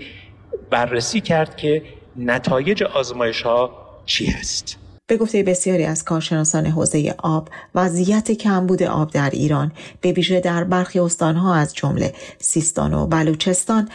بررسی 0.70 1.22
کرد 1.22 1.58
که 1.58 1.84
نتایج 2.16 2.84
آزمایش 2.84 3.42
ها 3.42 3.72
چی 4.06 4.26
هست. 4.26 4.78
به 5.08 5.18
گفته 5.18 5.44
بسیاری 5.44 5.84
از 5.84 6.04
کارشناسان 6.04 6.66
حوزه 6.66 7.16
آب 7.18 7.50
وضعیت 7.76 8.32
کمبود 8.32 8.84
آب 8.84 9.12
در 9.12 9.30
ایران. 9.30 9.72
به 10.02 10.12
ویژه 10.12 10.40
در 10.40 10.64
برخی 10.64 11.00
استانها 11.00 11.56
از 11.56 11.76
جمله 11.76 12.14
سیستان 12.38 12.94
و 12.94 13.08
بلوچستان 13.08 13.90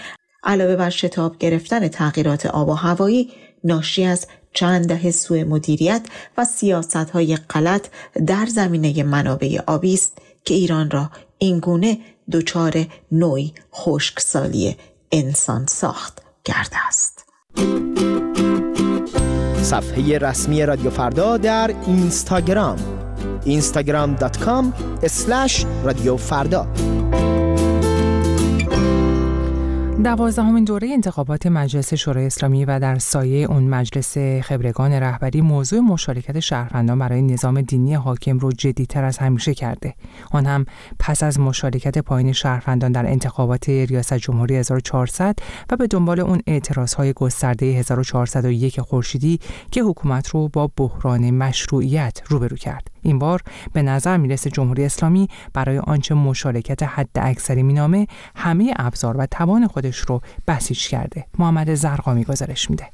علاوه 0.45 0.77
بر 0.77 0.91
شتاب 0.91 1.39
گرفتن 1.39 1.89
تغییرات 1.89 2.47
آب 2.47 2.69
و 2.69 2.73
هوایی 2.73 3.31
ناشی 3.65 4.05
از 4.05 4.27
چند 4.53 4.89
دهه 4.89 5.11
سوء 5.11 5.45
مدیریت 5.45 6.03
و 6.39 6.45
سیاست 6.45 6.97
های 6.97 7.37
غلط 7.37 7.89
در 8.27 8.47
زمینه 8.47 9.03
منابع 9.03 9.59
آبی 9.67 9.95
است. 9.95 10.19
که 10.45 10.55
ایران 10.55 10.91
را 10.91 11.11
اینگونه 11.39 11.99
دچار 12.33 12.87
نوعی 13.13 13.55
خشکسالی 13.75 14.77
انسان 15.13 15.67
ساخت 15.67 16.23
کرده 16.45 16.87
است. 16.89 17.25
صفحه 19.63 20.19
رسمی 20.19 20.67
رادیو 20.67 20.91
فردا 20.91 21.37
در 21.37 21.75
اینستاگرام 21.87 22.77
instagram.com 23.47 24.65
رادیو 25.85 26.17
فردا 26.17 26.67
دوازدهمین 29.93 30.65
دوره 30.65 30.89
انتخابات 30.89 31.47
مجلس 31.47 31.95
شورای 31.95 32.27
اسلامی 32.27 32.65
و 32.65 32.81
در 32.81 32.99
سایه 32.99 33.47
اون 33.47 33.63
مجلس 33.63 34.19
خبرگان 34.19 34.93
رهبری 34.93 35.41
موضوع 35.41 35.81
مشارکت 35.81 36.41
شهروندان 36.41 36.99
برای 36.99 37.23
نظام 37.23 37.61
دینی 37.61 37.95
حاکم 37.95 38.39
رو 38.39 38.53
جدیتر 38.53 39.05
از 39.05 39.19
همیشه 39.19 39.55
کرده. 39.55 39.95
آن 40.31 40.47
هم 40.47 40.65
پس 40.99 41.23
از 41.23 41.41
مشارکت 41.41 41.99
پایین 41.99 42.33
شهروندان 42.33 42.93
در 42.93 43.07
انتخابات 43.07 43.69
ریاست 43.69 44.15
جمهوری 44.15 44.57
1400 44.57 45.37
و 45.71 45.77
به 45.77 45.87
دنبال 45.87 46.21
اون 46.21 46.43
اعتراض 46.47 46.95
های 46.95 47.13
گسترده 47.13 47.67
1401 47.67 48.81
خورشیدی 48.81 49.41
که 49.71 49.83
حکومت 49.83 50.29
رو 50.29 50.49
با 50.49 50.71
بحران 50.77 51.31
مشروعیت 51.31 52.23
روبرو 52.29 52.57
کرد. 52.57 52.92
این 53.03 53.19
بار 53.19 53.43
به 53.73 53.83
نظر 53.83 54.17
می‌رسه 54.17 54.51
جمهوری 54.51 54.85
اسلامی 54.85 55.29
برای 55.55 55.79
آنچه 55.79 56.15
مشارکت 56.15 56.83
حد 56.83 57.11
اکثری 57.17 57.63
مینامه 57.63 58.07
همه 58.37 58.75
ابزار 58.77 59.17
و 59.17 59.27
توان 59.27 59.67
خودش 59.67 59.97
رو 59.97 60.21
بسیج 60.49 60.89
کرده. 60.89 61.27
محمد 61.39 61.75
زرقامی 61.75 62.25
گزارش 62.25 62.71
میده. 62.71 62.87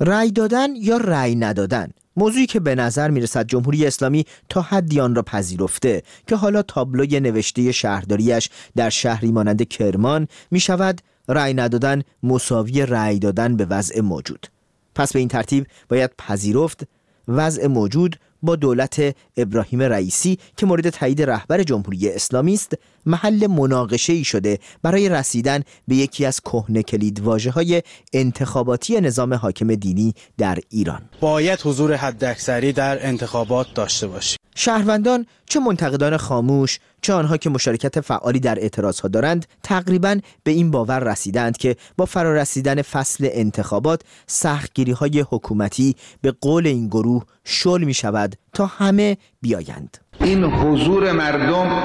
رأی 0.00 0.30
دادن 0.30 0.68
یا 0.76 0.96
رأی 0.96 1.34
ندادن؟ 1.34 1.88
موضوعی 2.16 2.46
که 2.46 2.60
به 2.60 2.74
نظر 2.74 3.10
می‌رسد 3.10 3.46
جمهوری 3.46 3.86
اسلامی 3.86 4.24
تا 4.48 4.62
حدی 4.62 5.00
آن 5.00 5.14
را 5.14 5.22
پذیرفته 5.22 6.02
که 6.26 6.36
حالا 6.36 6.62
تابلوی 6.62 7.20
نوشته 7.20 7.72
شهرداریش 7.72 8.50
در 8.76 8.90
شهری 8.90 9.32
مانند 9.32 9.68
کرمان 9.68 10.28
می 10.50 10.60
شود 10.60 11.00
رأی 11.28 11.54
ندادن 11.54 12.02
مساوی 12.22 12.86
رأی 12.86 13.18
دادن 13.18 13.56
به 13.56 13.64
وضع 13.64 14.00
موجود. 14.00 14.46
پس 14.94 15.12
به 15.12 15.18
این 15.18 15.28
ترتیب 15.28 15.66
باید 15.88 16.10
پذیرفت 16.18 16.88
وضع 17.28 17.66
موجود 17.66 18.16
با 18.42 18.56
دولت 18.56 19.16
ابراهیم 19.36 19.82
رئیسی 19.82 20.38
که 20.56 20.66
مورد 20.66 20.90
تایید 20.90 21.22
رهبر 21.22 21.62
جمهوری 21.62 22.08
اسلامی 22.08 22.54
است 22.54 22.72
محل 23.06 23.46
مناقشه 23.46 24.12
ای 24.12 24.24
شده 24.24 24.58
برای 24.82 25.08
رسیدن 25.08 25.62
به 25.88 25.96
یکی 25.96 26.26
از 26.26 26.40
کهنه 26.40 26.82
کلیدواژه 26.82 27.50
های 27.50 27.82
انتخاباتی 28.12 29.00
نظام 29.00 29.34
حاکم 29.34 29.74
دینی 29.74 30.14
در 30.38 30.58
ایران. 30.70 31.02
باید 31.20 31.60
حضور 31.64 31.94
حداکثری 31.94 32.72
در 32.72 33.06
انتخابات 33.06 33.66
داشته 33.74 34.06
باشیم. 34.06 34.38
شهروندان 34.60 35.26
چه 35.46 35.60
منتقدان 35.60 36.16
خاموش 36.16 36.78
چه 37.02 37.12
آنها 37.12 37.36
که 37.36 37.50
مشارکت 37.50 38.00
فعالی 38.00 38.40
در 38.40 38.58
اعتراضها 38.58 39.08
دارند 39.08 39.46
تقریبا 39.62 40.18
به 40.44 40.50
این 40.50 40.70
باور 40.70 40.98
رسیدند 40.98 41.56
که 41.56 41.76
با 41.96 42.04
فرارسیدن 42.04 42.82
فصل 42.82 43.28
انتخابات 43.32 44.02
سختگیری 44.26 44.92
های 44.92 45.24
حکومتی 45.30 45.96
به 46.22 46.32
قول 46.40 46.66
این 46.66 46.86
گروه 46.86 47.24
شل 47.44 47.84
می 47.84 47.94
شود 47.94 48.36
تا 48.52 48.66
همه 48.66 49.16
بیایند. 49.40 49.98
این 50.20 50.44
حضور 50.44 51.12
مردم 51.12 51.82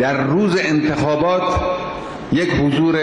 در 0.00 0.26
روز 0.26 0.56
انتخابات 0.58 1.60
یک 2.32 2.50
حضور 2.50 2.96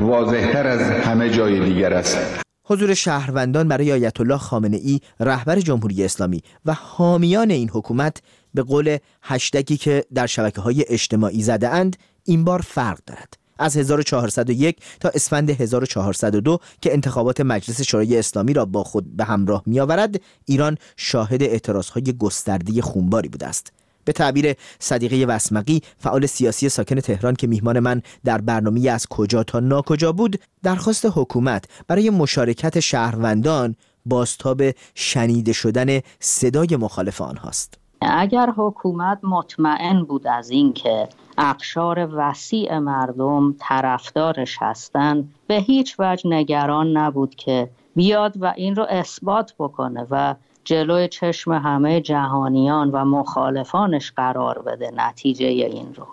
واضحتر 0.00 0.66
از 0.66 0.80
همه 0.80 1.30
جای 1.30 1.60
دیگر 1.64 1.94
است. 1.94 2.49
حضور 2.70 2.94
شهروندان 2.94 3.68
برای 3.68 3.92
آیت 3.92 4.20
الله 4.20 4.38
خامنه 4.38 4.76
ای 4.76 5.00
رهبر 5.20 5.60
جمهوری 5.60 6.04
اسلامی 6.04 6.42
و 6.64 6.74
حامیان 6.74 7.50
این 7.50 7.68
حکومت 7.68 8.22
به 8.54 8.62
قول 8.62 8.98
هشتگی 9.22 9.76
که 9.76 10.04
در 10.14 10.26
شبکه 10.26 10.60
های 10.60 10.84
اجتماعی 10.88 11.42
زده 11.42 11.68
اند 11.68 11.96
این 12.24 12.44
بار 12.44 12.60
فرق 12.60 12.98
دارد. 13.06 13.34
از 13.58 13.76
1401 13.76 14.76
تا 15.00 15.08
اسفند 15.08 15.50
1402 15.50 16.58
که 16.80 16.92
انتخابات 16.92 17.40
مجلس 17.40 17.82
شورای 17.82 18.18
اسلامی 18.18 18.52
را 18.52 18.64
با 18.64 18.84
خود 18.84 19.16
به 19.16 19.24
همراه 19.24 19.62
می 19.66 19.80
آورد 19.80 20.20
ایران 20.44 20.78
شاهد 20.96 21.42
اعتراض 21.42 21.88
های 21.88 22.12
گسترده 22.18 22.82
خونباری 22.82 23.28
بوده 23.28 23.46
است. 23.46 23.72
به 24.04 24.12
تعبیر 24.12 24.54
صدیقه 24.78 25.32
وسمقی 25.34 25.80
فعال 25.98 26.26
سیاسی 26.26 26.68
ساکن 26.68 27.00
تهران 27.00 27.34
که 27.34 27.46
میهمان 27.46 27.78
من 27.78 28.02
در 28.24 28.40
برنامه 28.40 28.90
از 28.90 29.06
کجا 29.06 29.42
تا 29.42 29.60
ناکجا 29.60 30.12
بود 30.12 30.40
درخواست 30.62 31.06
حکومت 31.14 31.64
برای 31.88 32.10
مشارکت 32.10 32.80
شهروندان 32.80 33.76
بازتاب 34.06 34.62
شنیده 34.94 35.52
شدن 35.52 36.00
صدای 36.20 36.76
مخالف 36.76 37.20
آنهاست. 37.20 37.78
اگر 38.00 38.52
حکومت 38.56 39.18
مطمئن 39.22 40.04
بود 40.04 40.26
از 40.26 40.50
اینکه 40.50 41.08
اقشار 41.38 42.08
وسیع 42.12 42.78
مردم 42.78 43.54
طرفدارش 43.58 44.56
هستند 44.60 45.34
به 45.46 45.54
هیچ 45.54 45.96
وجه 45.98 46.30
نگران 46.30 46.96
نبود 46.96 47.34
که 47.34 47.70
بیاد 47.96 48.34
و 48.40 48.52
این 48.56 48.76
رو 48.76 48.86
اثبات 48.88 49.54
بکنه 49.58 50.06
و 50.10 50.34
جلوی 50.70 51.08
چشم 51.08 51.52
همه 51.52 52.00
جهانیان 52.00 52.90
و 52.90 53.04
مخالفانش 53.04 54.12
قرار 54.16 54.58
بده 54.58 54.90
نتیجه 54.96 55.46
این 55.46 55.94
رو. 55.94 56.06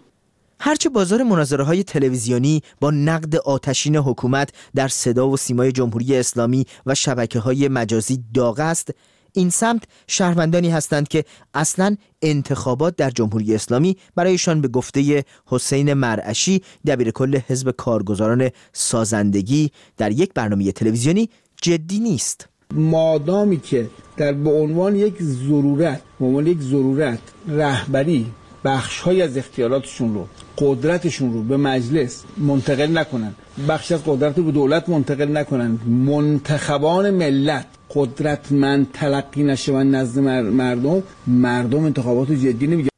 هرچه 0.59 0.89
بازار 0.89 1.23
مناظره 1.23 1.63
های 1.63 1.83
تلویزیونی 1.83 2.61
با 2.81 2.91
نقد 2.91 3.35
آتشین 3.35 3.95
حکومت 3.95 4.49
در 4.75 4.87
صدا 4.87 5.29
و 5.29 5.37
سیمای 5.37 5.71
جمهوری 5.71 6.15
اسلامی 6.15 6.65
و 6.85 6.95
شبکه 6.95 7.39
های 7.39 7.67
مجازی 7.67 8.23
داغ 8.33 8.59
است 8.59 8.91
این 9.33 9.49
سمت 9.49 9.83
شهروندانی 10.07 10.69
هستند 10.69 11.07
که 11.07 11.25
اصلا 11.53 11.95
انتخابات 12.21 12.95
در 12.95 13.09
جمهوری 13.09 13.55
اسلامی 13.55 13.97
برایشان 14.15 14.61
به 14.61 14.67
گفته 14.67 15.23
حسین 15.45 15.93
مرعشی 15.93 16.61
دبیر 16.87 17.11
کل 17.11 17.39
حزب 17.47 17.71
کارگزاران 17.71 18.49
سازندگی 18.73 19.71
در 19.97 20.11
یک 20.11 20.33
برنامه 20.33 20.71
تلویزیونی 20.71 21.29
جدی 21.61 21.99
نیست. 21.99 22.56
مادامی 22.75 23.57
که 23.59 23.89
در 24.17 24.33
به 24.33 24.50
عنوان 24.50 24.95
یک 24.95 25.21
ضرورت 25.21 26.01
به 26.19 26.25
عنوان 26.25 26.47
یک 26.47 26.59
ضرورت 26.62 27.19
رهبری 27.47 28.25
بخش 28.65 29.00
های 29.00 29.21
از 29.21 29.38
اختیاراتشون 29.38 30.13
رو 30.13 30.27
قدرتشون 30.57 31.33
رو 31.33 31.43
به 31.43 31.57
مجلس 31.57 32.24
منتقل 32.38 32.97
نکنن. 32.97 33.33
بخش 33.69 33.91
از 33.91 34.03
قدرت 34.05 34.38
رو 34.38 34.43
به 34.43 34.51
دولت 34.51 34.89
منتقل 34.89 35.38
نکنن. 35.38 35.79
منتخبان 35.88 37.09
ملت 37.09 37.65
قدرتمند 37.95 38.88
تلقی 38.93 39.43
نشه 39.43 39.74
و 39.74 39.83
نزد 39.83 40.19
مردم 40.19 41.03
مردم 41.27 41.83
انتخابات 41.83 42.31
جدی 42.31 42.67
نمیگه. 42.67 42.89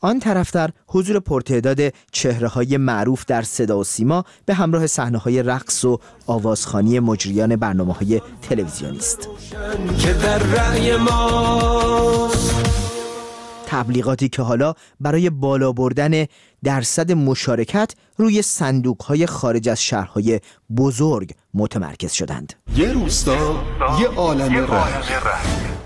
آن 0.00 0.20
طرفتر 0.20 0.70
حضور 0.88 1.20
پرتعداد 1.20 1.80
چهره 2.12 2.48
های 2.48 2.76
معروف 2.76 3.24
در 3.24 3.42
صدا 3.42 3.78
و 3.78 3.84
سیما 3.84 4.24
به 4.46 4.54
همراه 4.54 4.86
صحنه 4.86 5.18
های 5.18 5.42
رقص 5.42 5.84
و 5.84 5.98
آوازخانی 6.26 7.00
مجریان 7.00 7.56
برنامه 7.56 7.92
های 7.92 8.20
تلویزیونی 8.42 8.98
است. 8.98 9.28
تبلیغاتی 13.66 14.28
که 14.28 14.42
حالا 14.42 14.74
برای 15.00 15.30
بالا 15.30 15.72
بردن 15.72 16.26
درصد 16.64 17.12
مشارکت 17.12 17.94
روی 18.16 18.42
صندوق 18.42 19.02
های 19.02 19.26
خارج 19.26 19.68
از 19.68 19.82
شهرهای 19.82 20.40
بزرگ 20.76 21.32
متمرکز 21.54 22.12
شدند. 22.12 22.52
یه 22.76 22.92
روستا 22.92 23.64
یه 24.00 24.08
عالم 24.08 24.56
رنگ 24.56 25.85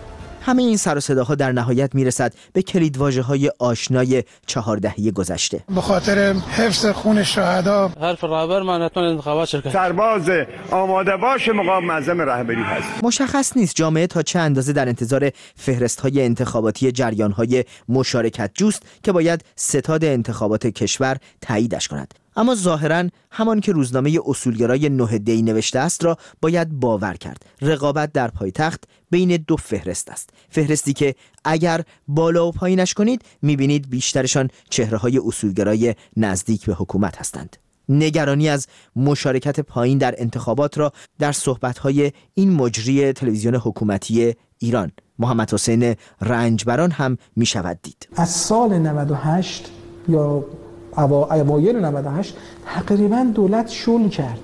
همه 0.51 0.63
این 0.63 0.77
سر 0.77 0.97
و 0.97 1.01
صداها 1.01 1.35
در 1.35 1.53
نهایت 1.53 1.95
می‌رسد 1.95 2.35
به 2.53 2.63
کلیدواژه 2.63 3.23
های 3.23 3.51
آشنای 3.59 4.25
چهار 4.47 4.77
دهه 4.77 5.11
گذشته. 5.11 5.61
به 5.75 5.81
خاطر 5.81 6.33
حفظ 6.33 6.87
خون 6.87 7.23
شهدا. 7.23 7.89
حرف 8.01 8.25
رهبر 8.25 8.63
من 8.63 8.91
انتخابات 8.97 9.49
شرکت. 9.49 9.73
سرباز 9.73 10.31
آماده 10.71 11.17
باش 11.17 11.49
مقام 11.49 11.85
معظم 11.85 12.21
رهبری 12.21 12.63
هست. 12.63 13.05
مشخص 13.05 13.57
نیست 13.57 13.77
جامعه 13.77 14.07
تا 14.07 14.23
چه 14.23 14.39
اندازه 14.39 14.73
در 14.73 14.89
انتظار 14.89 15.31
فهرست 15.57 16.01
های 16.01 16.25
انتخاباتی 16.25 16.93
جریان 16.93 17.33
های 17.33 17.65
مشارکت 17.89 18.51
جوست 18.55 18.83
که 19.03 19.13
باید 19.13 19.45
ستاد 19.57 20.05
انتخابات 20.05 20.67
کشور 20.67 21.17
تاییدش 21.41 21.89
کند. 21.89 22.15
اما 22.37 22.55
ظاهرا 22.55 23.09
همان 23.31 23.61
که 23.61 23.73
روزنامه 23.73 24.19
اصولگرای 24.27 24.89
نه 24.89 25.19
دی 25.19 25.43
نوشته 25.43 25.79
است 25.79 26.05
را 26.05 26.17
باید 26.41 26.71
باور 26.71 27.15
کرد. 27.15 27.45
رقابت 27.63 28.13
در 28.13 28.29
پایتخت 28.29 28.85
بین 29.11 29.37
دو 29.47 29.57
فهرست 29.57 30.11
است. 30.11 30.31
فهرستی 30.49 30.93
که 30.93 31.15
اگر 31.45 31.83
بالا 32.09 32.49
و 32.49 32.53
پایینش 32.53 32.95
کنید 32.95 33.23
می‌بینید 33.43 33.91
بیشترشان 33.91 34.49
چهره 34.71 34.99
های 34.99 35.19
اصولگرای 35.19 35.95
نزدیک 36.17 36.67
به 36.67 36.75
حکومت 36.75 37.17
هستند. 37.17 37.57
نگرانی 37.89 38.49
از 38.49 38.67
مشارکت 38.97 39.61
پایین 39.61 39.99
در 39.99 40.15
انتخابات 40.19 40.79
را 40.79 40.93
در 41.19 41.33
صحبتهای 41.33 42.13
این 42.35 42.53
مجری 42.53 43.13
تلویزیون 43.13 43.55
حکومتی 43.55 44.35
ایران 44.59 44.93
محمد 45.19 45.55
حسین 45.55 45.95
رنجبران 46.21 46.91
هم 46.91 47.17
می 47.37 47.47
شود 47.47 47.79
دید. 47.83 48.09
از 48.17 48.31
سال 48.31 48.79
98 48.79 49.71
یا 50.09 50.45
اوایل 50.97 51.85
98 51.85 52.37
تقریبا 52.67 53.27
دولت 53.35 53.69
شل 53.69 54.09
کرد. 54.09 54.41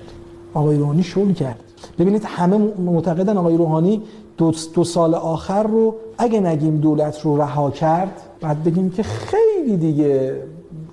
آقای 0.53 0.77
روحانی 0.77 1.03
شل 1.03 1.33
کرد. 1.33 1.59
ببینید 1.99 2.23
همه 2.25 2.57
معتقدن 2.57 3.37
آقای 3.37 3.57
روحانی 3.57 4.01
دو, 4.37 4.53
دو 4.73 4.83
سال 4.83 5.15
آخر 5.15 5.63
رو 5.63 5.95
اگه 6.17 6.39
نگیم 6.39 6.77
دولت 6.77 7.21
رو 7.21 7.41
رها 7.41 7.71
کرد 7.71 8.21
بعد 8.41 8.63
بگیم 8.63 8.89
که 8.89 9.03
خیلی 9.03 9.77
دیگه 9.77 10.41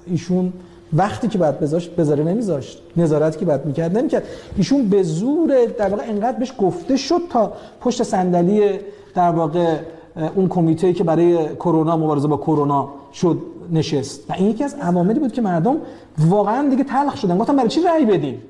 ایشون 0.06 0.52
وقتی 0.92 1.28
که 1.28 1.38
بعد 1.38 1.60
بذاشت 1.60 1.96
بذاره 1.96 2.24
نمیذاشت. 2.24 2.82
نظارت 2.96 3.38
که 3.38 3.44
بعد 3.44 3.66
می‌کرد 3.66 3.98
نمی‌کرد. 3.98 4.22
ایشون 4.56 4.88
به 4.88 5.02
زور 5.02 5.64
در 5.78 5.88
واقع 5.88 6.02
انقدر 6.08 6.38
بهش 6.38 6.52
گفته 6.58 6.96
شد 6.96 7.20
تا 7.30 7.52
پشت 7.80 8.02
صندلی 8.02 8.62
در 9.14 9.30
واقع 9.30 9.76
اون 10.34 10.48
کمیته 10.48 10.92
که 10.92 11.04
برای 11.04 11.48
کرونا 11.54 11.96
مبارزه 11.96 12.28
با 12.28 12.36
کرونا 12.36 12.88
شد 13.12 13.38
نشست. 13.72 14.31
و 14.31 14.33
این 14.33 14.50
یکی 14.50 14.64
از 14.64 14.74
عواملی 14.74 15.20
بود 15.20 15.33
که 15.33 15.42
مردم 15.42 15.77
واقعا 16.18 16.68
دیگه 16.68 16.85
تلخ 16.85 17.16
شدن. 17.16 17.38
گفتن 17.38 17.57
برای 17.57 17.68
چی 17.68 17.83
رأی 17.83 18.05
بدیم 18.05 18.42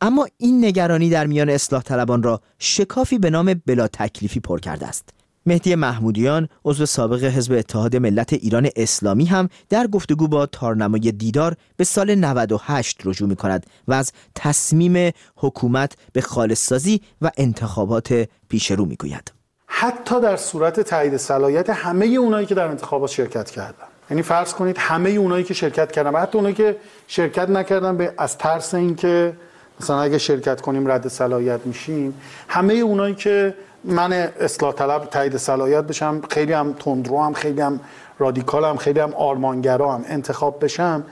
اما 0.00 0.26
این 0.38 0.64
نگرانی 0.64 1.10
در 1.10 1.26
میان 1.26 1.50
اصلاح 1.50 1.82
طلبان 1.82 2.22
را 2.22 2.40
شکافی 2.58 3.18
به 3.18 3.30
نام 3.30 3.54
بلا 3.66 3.88
تکلیفی 3.88 4.40
پر 4.40 4.58
کرده 4.58 4.86
است. 4.86 5.08
مهدی 5.46 5.74
محمودیان 5.74 6.48
عضو 6.64 6.86
سابق 6.86 7.24
حزب 7.24 7.52
اتحاد 7.52 7.96
ملت 7.96 8.32
ایران 8.32 8.68
اسلامی 8.76 9.24
هم 9.24 9.48
در 9.68 9.86
گفتگو 9.86 10.28
با 10.28 10.46
تارنمای 10.46 11.00
دیدار 11.00 11.56
به 11.76 11.84
سال 11.84 12.14
98 12.14 13.00
رجوع 13.04 13.28
می 13.28 13.36
کند 13.36 13.66
و 13.88 13.92
از 13.92 14.12
تصمیم 14.34 15.12
حکومت 15.36 15.96
به 16.12 16.20
خالصسازی 16.20 17.00
و 17.22 17.30
انتخابات 17.36 18.28
پیش 18.48 18.70
رو 18.70 18.84
می 18.84 18.96
گوید. 18.96 19.32
حتی 19.66 20.20
در 20.20 20.36
صورت 20.36 20.80
تایید 20.80 21.16
صلاحیت 21.16 21.70
همه 21.70 22.06
اونایی 22.06 22.46
که 22.46 22.54
در 22.54 22.66
انتخابات 22.66 23.10
شرکت 23.10 23.50
کردن. 23.50 23.91
یعنی 24.12 24.22
فرض 24.22 24.54
کنید 24.54 24.78
همه 24.78 25.10
اونایی 25.10 25.44
که 25.44 25.54
شرکت 25.54 25.92
کردن 25.92 26.10
و 26.10 26.18
حتی 26.18 26.38
اونایی 26.38 26.54
که 26.54 26.76
شرکت 27.06 27.50
نکردن 27.50 27.96
به 27.96 28.14
از 28.18 28.38
ترس 28.38 28.74
اینکه 28.74 29.32
مثلا 29.80 30.02
اگه 30.02 30.18
شرکت 30.18 30.60
کنیم 30.60 30.90
رد 30.90 31.08
صلاحیت 31.08 31.60
میشیم 31.64 32.20
همه 32.48 32.74
اونایی 32.74 33.14
که 33.14 33.54
من 33.84 34.12
اصلاح 34.12 34.72
طلب 34.72 35.04
تایید 35.04 35.36
صلاحیت 35.36 35.84
بشم 35.84 36.20
خیلی 36.30 36.52
هم 36.52 36.72
تندرو 36.72 37.22
هم 37.22 37.32
خیلی 37.32 37.60
هم 37.60 37.80
رادیکال 38.18 38.64
هم 38.64 38.76
خیلی 38.76 39.00
هم 39.00 39.14
آرمانگرا 39.14 39.92
هم 39.92 40.04
انتخاب 40.08 40.64
بشم 40.64 41.04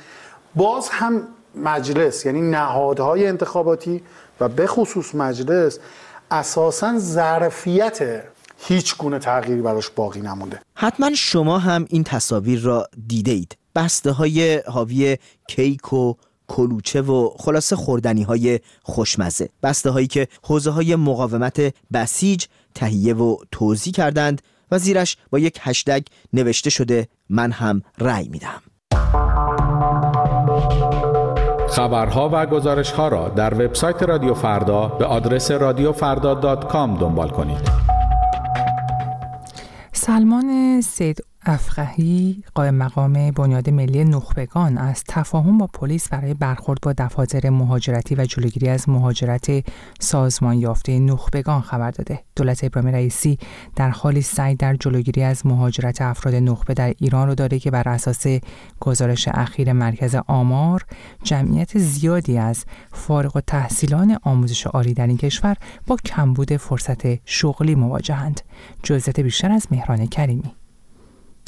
باز 0.55 0.89
هم 0.89 1.23
مجلس 1.55 2.27
یعنی 2.27 2.41
نهادهای 2.41 3.27
انتخاباتی 3.27 4.03
و 4.41 4.49
به 4.49 4.67
خصوص 4.67 5.15
مجلس 5.15 5.79
اساسا 6.31 6.99
ظرفیت 6.99 8.23
هیچ 8.63 8.97
گونه 8.97 9.19
تغییری 9.19 9.63
براش 9.63 9.91
باقی 9.91 10.21
نمونده. 10.21 10.61
حتما 10.75 11.15
شما 11.15 11.59
هم 11.59 11.87
این 11.89 12.05
تصاویر 12.05 12.61
را 12.61 12.89
دیده 13.07 13.33
اید 13.33 13.57
بسته 13.75 14.11
های 14.11 14.63
حاوی 14.67 15.17
کیک 15.49 15.93
و 15.93 16.15
کلوچه 16.49 17.03
و 17.03 17.31
خلاصه 17.39 17.77
خوردنی 17.77 18.23
های 18.23 18.61
خوشمزه. 18.83 19.49
بسته 19.63 19.91
هایی 19.91 20.07
که 20.07 20.29
حوزه 20.43 20.71
های 20.71 20.97
مقاومت 20.97 21.75
بسیج 21.93 22.45
تهیه 22.75 23.15
و 23.15 23.37
توضیح 23.53 23.93
کردند 23.93 24.43
و 24.71 24.79
زیرش 24.79 25.17
با 25.31 25.39
یک 25.39 25.59
هشتگ 25.61 26.03
نوشته 26.33 26.71
شده 26.71 27.09
من 27.29 27.53
هم 27.53 27.83
رأی 27.99 28.29
میدم 28.29 28.63
خبرها 31.71 32.31
و 32.33 32.47
گزارش 32.47 32.93
ها 32.93 33.09
را 33.09 33.29
در 33.29 33.55
وبسایت 33.55 34.03
رادیو 34.03 34.35
فردا 34.35 34.89
به 34.89 35.05
آدرس 35.05 35.51
رادیوفردا.com 35.51 37.01
دنبال 37.01 37.29
کنید. 37.31 38.00
سلمان 40.03 40.81
سید 40.81 41.19
افقهی 41.47 42.45
قائم 42.55 42.75
مقام 42.75 43.31
بنیاد 43.31 43.71
ملی 43.71 44.05
نخبگان 44.05 44.79
از 44.79 45.05
تفاهم 45.09 45.59
با 45.59 45.67
پلیس 45.67 46.09
برای 46.09 46.35
برخورد 46.35 46.81
با 46.83 46.93
دفاتر 46.93 47.51
مهاجرتی 47.51 48.15
و 48.15 48.25
جلوگیری 48.25 48.69
از 48.69 48.89
مهاجرت 48.89 49.65
سازمان 50.01 50.59
یافته 50.59 50.99
نخبگان 50.99 51.61
خبر 51.61 51.91
داده. 51.91 52.21
دولت 52.37 52.65
ابراهیم 52.65 52.95
رئیسی 52.95 53.39
در 53.77 53.91
حالی 53.91 54.23
سعی 54.23 54.55
در 54.55 54.77
جلوگیری 54.77 55.23
از 55.23 55.47
مهاجرت 55.47 56.03
افراد 56.03 56.35
نخبه 56.35 56.75
در 56.75 56.95
ایران 56.99 57.29
رو 57.29 57.35
داره 57.35 57.59
که 57.59 57.71
بر 57.71 57.89
اساس 57.89 58.27
گزارش 58.81 59.29
اخیر 59.29 59.73
مرکز 59.73 60.17
آمار 60.27 60.85
جمعیت 61.23 61.79
زیادی 61.79 62.39
از 62.39 62.65
فارغ 62.93 63.37
و 63.37 63.41
تحصیلان 63.41 64.19
آموزش 64.23 64.67
عالی 64.67 64.95
در 64.95 65.07
این 65.07 65.17
کشور 65.17 65.57
با 65.87 65.97
کمبود 66.05 66.57
فرصت 66.57 67.29
شغلی 67.29 67.75
مواجهند. 67.75 68.41
جزئیات 68.83 69.21
بیشتر 69.21 69.53
از 69.53 69.67
مهران 69.71 70.07
کریمی 70.07 70.60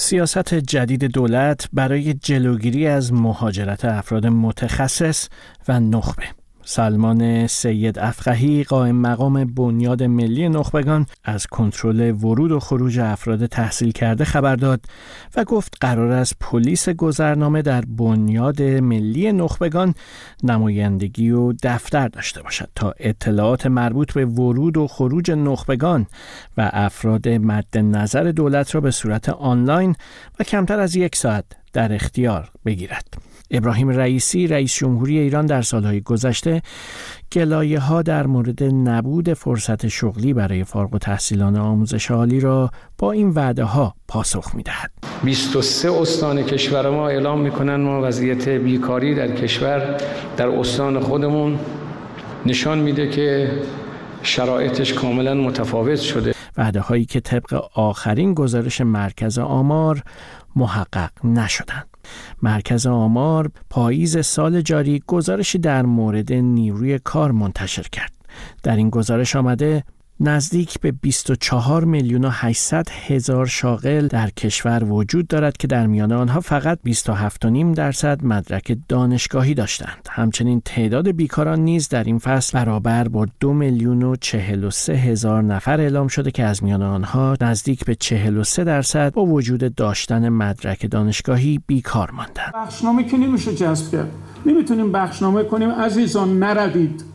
سیاست 0.02 0.54
جدید 0.54 1.04
دولت 1.04 1.68
برای 1.72 2.14
جلوگیری 2.14 2.86
از 2.86 3.12
مهاجرت 3.12 3.84
افراد 3.84 4.26
متخصص 4.26 5.28
و 5.68 5.80
نخبه. 5.80 6.24
سلمان 6.64 7.46
سید 7.46 7.98
افقهی 7.98 8.64
قائم 8.64 8.96
مقام 8.96 9.44
بنیاد 9.44 10.02
ملی 10.02 10.48
نخبگان 10.48 11.06
از 11.24 11.46
کنترل 11.46 12.10
ورود 12.10 12.52
و 12.52 12.60
خروج 12.60 12.98
افراد 12.98 13.46
تحصیل 13.46 13.92
کرده 13.92 14.24
خبر 14.24 14.56
داد 14.56 14.80
و 15.36 15.44
گفت 15.44 15.74
قرار 15.80 16.12
است 16.12 16.36
پلیس 16.40 16.88
گذرنامه 16.88 17.62
در 17.62 17.80
بنیاد 17.80 18.62
ملی 18.62 19.32
نخبگان 19.32 19.94
نمایندگی 20.42 21.30
و 21.30 21.52
دفتر 21.62 22.08
داشته 22.08 22.42
باشد 22.42 22.68
تا 22.74 22.94
اطلاعات 22.98 23.66
مربوط 23.66 24.12
به 24.12 24.26
ورود 24.26 24.76
و 24.76 24.86
خروج 24.86 25.30
نخبگان 25.30 26.06
و 26.56 26.70
افراد 26.72 27.28
مد 27.28 27.78
نظر 27.78 28.24
دولت 28.24 28.74
را 28.74 28.80
به 28.80 28.90
صورت 28.90 29.28
آنلاین 29.28 29.96
و 30.40 30.44
کمتر 30.44 30.80
از 30.80 30.96
یک 30.96 31.16
ساعت 31.16 31.44
در 31.72 31.94
اختیار 31.94 32.50
بگیرد. 32.64 33.31
ابراهیم 33.52 33.88
رئیسی 33.88 34.46
رئیس 34.46 34.74
جمهوری 34.74 35.18
ایران 35.18 35.46
در 35.46 35.62
سالهای 35.62 36.00
گذشته 36.00 36.62
گلایه 37.32 37.78
ها 37.78 38.02
در 38.02 38.26
مورد 38.26 38.62
نبود 38.62 39.32
فرصت 39.32 39.88
شغلی 39.88 40.32
برای 40.32 40.64
فارغ 40.64 40.94
و 40.94 40.98
تحصیلان 40.98 41.56
آموزش 41.56 42.10
عالی 42.10 42.40
را 42.40 42.70
با 42.98 43.12
این 43.12 43.28
وعده 43.28 43.64
ها 43.64 43.94
پاسخ 44.08 44.54
می 44.54 44.62
دهد. 44.62 44.90
23 45.24 45.90
استان 45.90 46.42
کشور 46.42 46.90
ما 46.90 47.08
اعلام 47.08 47.40
می‌کنن 47.40 47.76
ما 47.76 48.02
وضعیت 48.02 48.48
بیکاری 48.48 49.14
در 49.14 49.34
کشور 49.34 49.96
در 50.36 50.48
استان 50.48 51.00
خودمون 51.00 51.58
نشان 52.46 52.78
میده 52.78 53.10
که 53.10 53.50
شرایطش 54.22 54.92
کاملا 54.92 55.34
متفاوت 55.34 56.00
شده 56.00 56.34
وعده 56.56 56.80
هایی 56.80 57.04
که 57.04 57.20
طبق 57.20 57.64
آخرین 57.74 58.34
گزارش 58.34 58.80
مرکز 58.80 59.38
آمار 59.38 60.02
محقق 60.56 61.10
نشدند. 61.24 61.91
مرکز 62.42 62.86
آمار 62.86 63.50
پاییز 63.70 64.26
سال 64.26 64.60
جاری 64.60 65.02
گزارشی 65.06 65.58
در 65.58 65.82
مورد 65.82 66.32
نیروی 66.32 66.98
کار 66.98 67.32
منتشر 67.32 67.82
کرد. 67.92 68.12
در 68.62 68.76
این 68.76 68.90
گزارش 68.90 69.36
آمده 69.36 69.84
نزدیک 70.24 70.80
به 70.80 70.92
24 70.92 71.84
میلیون 71.84 72.24
و 72.24 72.28
800 72.32 72.88
هزار 73.06 73.46
شاغل 73.46 74.06
در 74.06 74.30
کشور 74.30 74.84
وجود 74.84 75.26
دارد 75.26 75.56
که 75.56 75.66
در 75.66 75.86
میان 75.86 76.12
آنها 76.12 76.40
فقط 76.40 76.78
27.5 76.88 77.76
درصد 77.76 78.24
مدرک 78.24 78.78
دانشگاهی 78.88 79.54
داشتند. 79.54 80.08
همچنین 80.10 80.62
تعداد 80.64 81.10
بیکاران 81.10 81.60
نیز 81.60 81.88
در 81.88 82.04
این 82.04 82.18
فصل 82.18 82.58
برابر 82.58 83.08
با 83.08 83.26
2 83.40 83.52
میلیون 83.52 84.02
و 84.02 84.16
43 84.16 84.92
هزار 84.92 85.42
نفر 85.42 85.80
اعلام 85.80 86.08
شده 86.08 86.30
که 86.30 86.44
از 86.44 86.64
میان 86.64 86.82
آنها 86.82 87.36
نزدیک 87.40 87.84
به 87.84 87.94
43 87.94 88.64
درصد 88.64 89.12
با 89.12 89.24
وجود 89.24 89.74
داشتن 89.74 90.28
مدرک 90.28 90.90
دانشگاهی 90.90 91.60
بیکار 91.66 92.10
ماندند. 92.10 92.52
بخشنامه 92.54 93.04
که 93.04 93.16
نمیشه 93.16 93.54
جذب 93.54 93.92
کرد. 93.92 94.10
نمی‌تونیم 94.46 94.92
بخشنامه 94.92 95.44
کنیم 95.44 95.70
عزیزان 95.70 96.38
نروید 96.38 97.11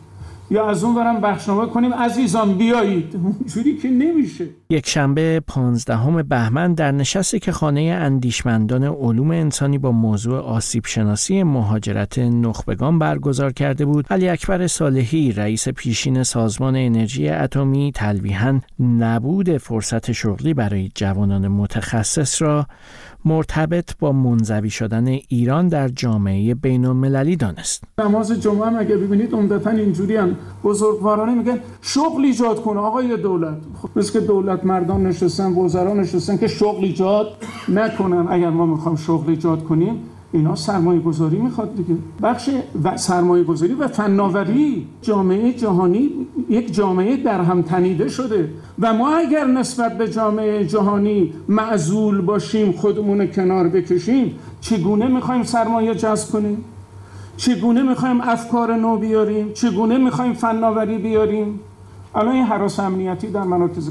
یا 0.50 0.68
از 0.70 0.84
اون 0.84 0.94
برم 0.94 1.20
بخشنامه 1.20 1.66
کنیم. 1.66 1.94
عزیزان 1.94 2.54
بیایید. 2.54 3.16
اونجوری 3.16 3.76
که 3.76 3.90
نمیشه. 3.90 4.48
یک 4.70 4.88
شنبه 4.88 5.40
پانزدهم 5.46 6.22
بهمن 6.22 6.74
در 6.74 6.92
نشستی 6.92 7.38
که 7.38 7.52
خانه 7.52 7.80
اندیشمندان 7.80 8.84
علوم 8.84 9.30
انسانی 9.30 9.78
با 9.78 9.92
موضوع 9.92 10.38
آسیب 10.38 10.86
شناسی 10.86 11.42
مهاجرت 11.42 12.18
نخبگان 12.18 12.98
برگزار 12.98 13.52
کرده 13.52 13.84
بود 13.84 14.06
علی 14.10 14.28
اکبر 14.28 14.66
صالحی 14.66 15.32
رئیس 15.32 15.68
پیشین 15.68 16.22
سازمان 16.22 16.76
انرژی 16.76 17.28
اتمی 17.28 17.92
تلویحا 17.94 18.60
نبود 18.80 19.58
فرصت 19.58 20.12
شغلی 20.12 20.54
برای 20.54 20.90
جوانان 20.94 21.48
متخصص 21.48 22.42
را 22.42 22.66
مرتبط 23.24 23.98
با 23.98 24.12
منزوی 24.12 24.70
شدن 24.70 25.06
ایران 25.06 25.68
در 25.68 25.88
جامعه 25.88 26.54
بین 26.54 26.84
المللی 26.84 27.36
دانست. 27.36 27.84
نماز 27.98 28.32
جمعه 28.32 28.66
هم 28.66 28.78
اگه 28.78 28.96
ببینید 28.96 29.32
عمدتا 29.32 29.70
اینجوری 29.70 30.16
هم 30.16 30.36
بزرگوارانه 30.64 31.34
میگن 31.34 31.60
شغل 31.82 32.24
ایجاد 32.24 32.62
کن 32.62 32.76
آقای 32.76 33.16
دولت 33.16 33.58
خب 33.82 33.88
مثل 33.96 34.12
که 34.12 34.20
دولت 34.20 34.57
مردان 34.64 35.06
نشستن 35.06 35.52
وزرا 35.52 35.94
نشستن 35.94 36.36
که 36.36 36.46
شغل 36.46 36.84
ایجاد 36.84 37.26
نکنن. 37.68 38.26
اگر 38.30 38.50
ما 38.50 38.66
می‌خوام 38.66 38.96
شغل 38.96 39.30
ایجاد 39.30 39.64
کنیم 39.64 39.96
اینا 40.32 40.54
سرمایه 40.54 41.00
گذاری 41.00 41.38
می‌خواد 41.38 41.76
دیگه. 41.76 41.94
بخش 42.22 42.50
و 42.84 42.96
سرمایه 42.96 43.44
گذاری 43.44 43.74
و 43.74 43.88
فناوری 43.88 44.86
جامعه 45.02 45.52
جهانی 45.52 46.10
یک 46.48 46.74
جامعه 46.74 47.16
در 47.16 47.40
هم 47.40 47.62
تنیده 47.62 48.08
شده. 48.08 48.50
و 48.78 48.94
ما 48.94 49.16
اگر 49.16 49.46
نسبت 49.46 49.98
به 49.98 50.08
جامعه 50.08 50.66
جهانی 50.66 51.32
معزول 51.48 52.20
باشیم 52.20 52.72
خودمون 52.72 53.26
کنار 53.26 53.68
بکشیم 53.68 54.34
چگونه 54.60 55.06
می‌خوایم 55.06 55.42
سرمایه 55.42 55.94
جذب 55.94 56.30
کنیم؟ 56.30 56.64
چگونه 57.36 57.82
می‌خوایم 57.82 58.20
افکار 58.20 58.74
نو 58.76 58.96
بیاریم؟ 58.96 59.52
چگونه 59.52 59.98
می‌خوایم 59.98 60.32
فناوری 60.32 60.98
بیاریم؟ 60.98 61.60
الان 62.18 62.34
این 62.34 62.44
حراس 62.44 62.80
امنیتی 62.80 63.30
در 63.30 63.42
مراکز 63.42 63.90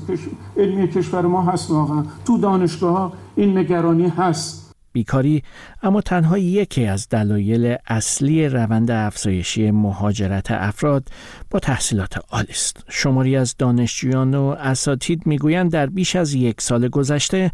علمی 0.58 0.88
کشور 0.88 1.22
ما 1.22 1.42
هست 1.42 1.72
واقعا. 1.72 2.04
تو 2.26 2.38
دانشگاه 2.38 2.98
ها 2.98 3.12
این 3.36 3.58
نگرانی 3.58 4.08
هست. 4.08 4.67
بیکاری 4.98 5.44
اما 5.84 6.02
تنها 6.02 6.38
یکی 6.38 6.86
از 6.86 7.10
دلایل 7.10 7.76
اصلی 7.88 8.50
روند 8.50 8.92
افزایشی 8.92 9.72
مهاجرت 9.72 10.52
افراد 10.52 11.10
با 11.52 11.60
تحصیلات 11.60 12.18
عالی 12.32 12.48
است. 12.50 12.86
شماری 12.90 13.36
از 13.36 13.56
دانشجویان 13.58 14.36
و 14.36 14.44
اساتید 14.60 15.28
می‌گویند 15.28 15.72
در 15.72 15.86
بیش 15.86 16.16
از 16.16 16.34
یک 16.34 16.62
سال 16.62 16.88
گذشته 16.88 17.52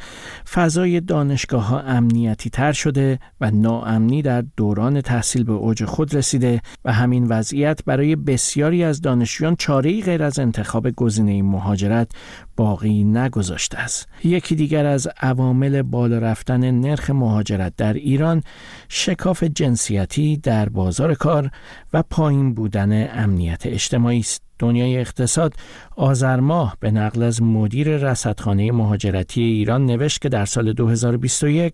فضای 0.53 0.99
دانشگاه 0.99 1.67
ها 1.67 1.79
امنیتی 1.79 2.49
تر 2.49 2.71
شده 2.71 3.19
و 3.41 3.51
ناامنی 3.51 4.21
در 4.21 4.43
دوران 4.57 5.01
تحصیل 5.01 5.43
به 5.43 5.53
اوج 5.53 5.85
خود 5.85 6.15
رسیده 6.15 6.61
و 6.85 6.93
همین 6.93 7.27
وضعیت 7.27 7.79
برای 7.85 8.15
بسیاری 8.15 8.83
از 8.83 9.01
دانشجویان 9.01 9.55
چاره 9.55 10.01
غیر 10.01 10.23
از 10.23 10.39
انتخاب 10.39 10.89
گزینه 10.89 11.41
مهاجرت 11.41 12.11
باقی 12.55 13.03
نگذاشته 13.03 13.77
است. 13.77 14.07
یکی 14.23 14.55
دیگر 14.55 14.85
از 14.85 15.07
عوامل 15.21 15.81
بالا 15.81 16.17
رفتن 16.17 16.71
نرخ 16.71 17.09
مهاجرت 17.09 17.73
در 17.77 17.93
ایران 17.93 18.43
شکاف 18.89 19.43
جنسیتی 19.43 20.37
در 20.37 20.69
بازار 20.69 21.13
کار 21.13 21.49
و 21.93 22.03
پایین 22.03 22.53
بودن 22.53 23.19
امنیت 23.23 23.65
اجتماعی 23.65 24.19
است. 24.19 24.52
دنیای 24.63 24.97
اقتصاد 24.97 25.53
آذر 25.95 26.39
ماه 26.39 26.77
به 26.79 26.91
نقل 26.91 27.23
از 27.23 27.41
مدیر 27.41 27.97
رصدخانه 27.97 28.71
مهاجرتی 28.71 29.41
ایران 29.41 29.85
نوشت 29.85 30.21
که 30.21 30.29
در 30.29 30.45
سال 30.45 30.73
2021 30.73 31.73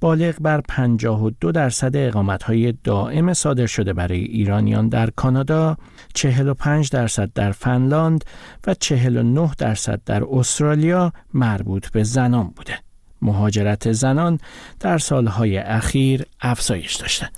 بالغ 0.00 0.34
بر 0.40 0.60
52 0.68 1.52
درصد 1.52 1.96
اقامت‌های 1.96 2.74
دائم 2.84 3.32
صادر 3.32 3.66
شده 3.66 3.92
برای 3.92 4.20
ایرانیان 4.20 4.88
در 4.88 5.10
کانادا، 5.10 5.76
45 6.14 6.90
درصد 6.90 7.30
در 7.34 7.52
فنلاند 7.52 8.24
و 8.66 8.74
49 8.74 9.50
درصد 9.58 10.00
در 10.06 10.22
استرالیا 10.30 11.12
مربوط 11.34 11.90
به 11.90 12.02
زنان 12.02 12.52
بوده. 12.56 12.78
مهاجرت 13.22 13.92
زنان 13.92 14.38
در 14.80 14.98
سالهای 14.98 15.58
اخیر 15.58 16.24
افزایش 16.40 16.94
داشته. 16.94 17.30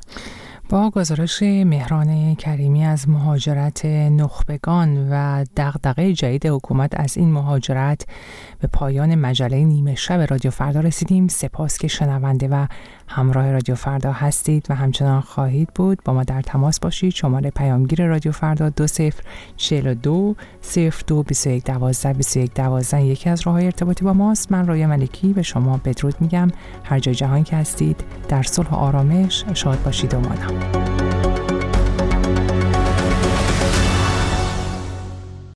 با 0.71 0.91
گزارش 0.91 1.43
مهران 1.43 2.35
کریمی 2.35 2.85
از 2.85 3.09
مهاجرت 3.09 3.85
نخبگان 3.87 5.09
و 5.11 5.45
دغدغه 5.57 6.13
جدید 6.13 6.47
حکومت 6.47 7.01
از 7.01 7.17
این 7.17 7.33
مهاجرت 7.33 8.07
به 8.61 8.69
پایان 8.73 9.15
مجله 9.15 9.65
نیمه 9.65 9.95
شب 9.95 10.27
رادیو 10.31 10.51
فردا 10.51 10.81
رسیدیم. 10.81 11.29
سپاس 11.29 11.79
که 11.79 11.89
شنونده 11.89 12.49
و 12.49 12.67
همراه 13.13 13.53
رادیو 13.53 13.75
فردا 13.75 14.13
هستید 14.13 14.67
و 14.69 14.75
همچنان 14.75 15.21
خواهید 15.21 15.69
بود 15.75 15.99
با 16.05 16.15
ما 16.15 16.25
در 16.25 16.43
تماس 16.43 16.81
باشید. 16.81 17.13
شماره 17.13 17.51
پیامگیر 17.51 18.07
رادیو 18.07 18.33
فردا 18.33 18.69
دو 18.69 18.87
صفر 18.87 19.23
چهل 19.57 19.95
دو 19.95 20.37
صفر 20.61 21.03
دو 21.07 21.23
بیس 21.23 21.47
یک 21.47 21.65
دوازده 21.65 22.13
بیس 22.13 22.37
یک 22.37 22.55
دوازده. 22.55 23.03
یکی 23.03 23.31
از 23.31 23.41
راه 23.41 23.55
های 23.55 23.65
ارتباطی 23.65 24.05
با 24.05 24.13
ماست. 24.13 24.53
من 24.53 24.67
رویا 24.67 24.87
ملکی 24.87 25.33
به 25.33 25.43
شما 25.43 25.81
بدرود 25.85 26.15
میگم. 26.21 26.49
هر 26.85 26.99
جای 26.99 27.15
جهان 27.15 27.45
که 27.45 27.57
هستید 27.57 28.05
در 28.29 28.43
صلح 28.43 28.71
و 28.71 28.75
آرامش 28.75 29.45
شاد 29.55 29.83
باشید 29.83 30.15
و 30.15 30.21
مانم. 30.21 31.00